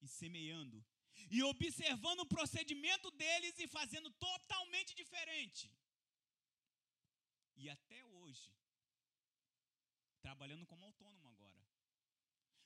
e 0.00 0.08
semeando 0.08 0.84
e 1.30 1.42
observando 1.42 2.20
o 2.20 2.26
procedimento 2.26 3.10
deles 3.10 3.58
e 3.58 3.66
fazendo 3.66 4.10
totalmente 4.12 4.94
diferente. 4.94 5.70
E 7.56 7.68
até 7.68 8.04
hoje, 8.04 8.52
trabalhando 10.26 10.66
como 10.66 10.84
autônomo 10.86 11.28
agora. 11.28 11.64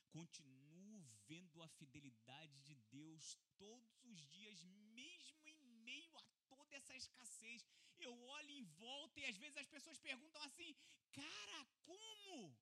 Continuo 0.09 0.99
vendo 1.27 1.61
a 1.61 1.67
fidelidade 1.79 2.59
de 2.67 2.73
Deus 2.93 3.37
todos 3.59 4.03
os 4.11 4.19
dias, 4.35 4.63
mesmo 4.99 5.47
em 5.47 5.59
meio 5.89 6.17
a 6.17 6.23
todas 6.49 6.71
essas 6.89 7.03
escassez. 7.03 7.63
Eu 7.99 8.13
olho 8.37 8.49
em 8.49 8.63
volta 8.85 9.19
e 9.19 9.25
às 9.25 9.37
vezes 9.37 9.57
as 9.57 9.67
pessoas 9.67 9.99
perguntam 9.99 10.41
assim: 10.41 10.75
cara, 11.11 11.59
como? 11.85 12.57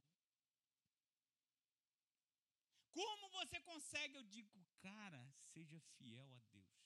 Como 2.91 3.30
você 3.39 3.58
consegue? 3.62 4.18
Eu 4.18 4.24
digo, 4.24 4.68
cara, 4.82 5.22
seja 5.54 5.80
fiel 5.95 6.30
a 6.36 6.39
Deus. 6.52 6.78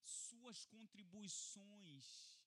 Suas 0.00 0.64
contribuições 0.66 2.37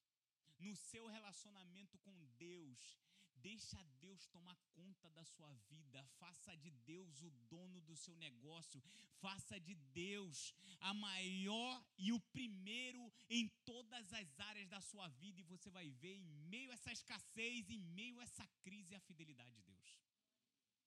no 0.62 0.76
seu 0.76 1.08
relacionamento 1.08 1.98
com 2.00 2.16
Deus, 2.38 3.00
deixa 3.36 3.84
Deus 4.00 4.28
tomar 4.28 4.56
conta 4.74 5.10
da 5.10 5.24
sua 5.26 5.52
vida, 5.70 6.04
faça 6.20 6.56
de 6.58 6.72
Deus 6.72 7.22
o 7.22 7.30
dono 7.50 7.82
do 7.82 7.96
seu 7.96 8.16
negócio, 8.18 8.82
faça 9.20 9.60
de 9.60 9.76
Deus 9.76 10.54
a 10.80 10.94
maior 10.94 11.84
e 11.98 12.12
o 12.12 12.20
primeiro 12.20 13.12
em 13.30 13.48
todas 13.66 14.14
as 14.14 14.40
áreas 14.40 14.68
da 14.70 14.82
sua 14.82 15.08
vida, 15.08 15.40
e 15.40 15.44
você 15.44 15.70
vai 15.70 15.90
ver 15.90 16.16
em 16.16 16.26
meio 16.54 16.72
a 16.72 16.74
essa 16.76 16.92
escassez, 16.92 17.70
em 17.70 17.82
meio 17.82 18.20
a 18.20 18.24
essa 18.24 18.48
crise, 18.62 18.96
a 18.96 19.00
fidelidade 19.00 19.54
de 19.54 19.62
Deus. 19.64 20.00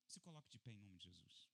Se 0.07 0.21
coloque 0.21 0.51
de 0.51 0.59
pé 0.59 0.71
em 0.71 0.79
nome 0.79 0.97
de 0.99 1.05
Jesus. 1.05 1.54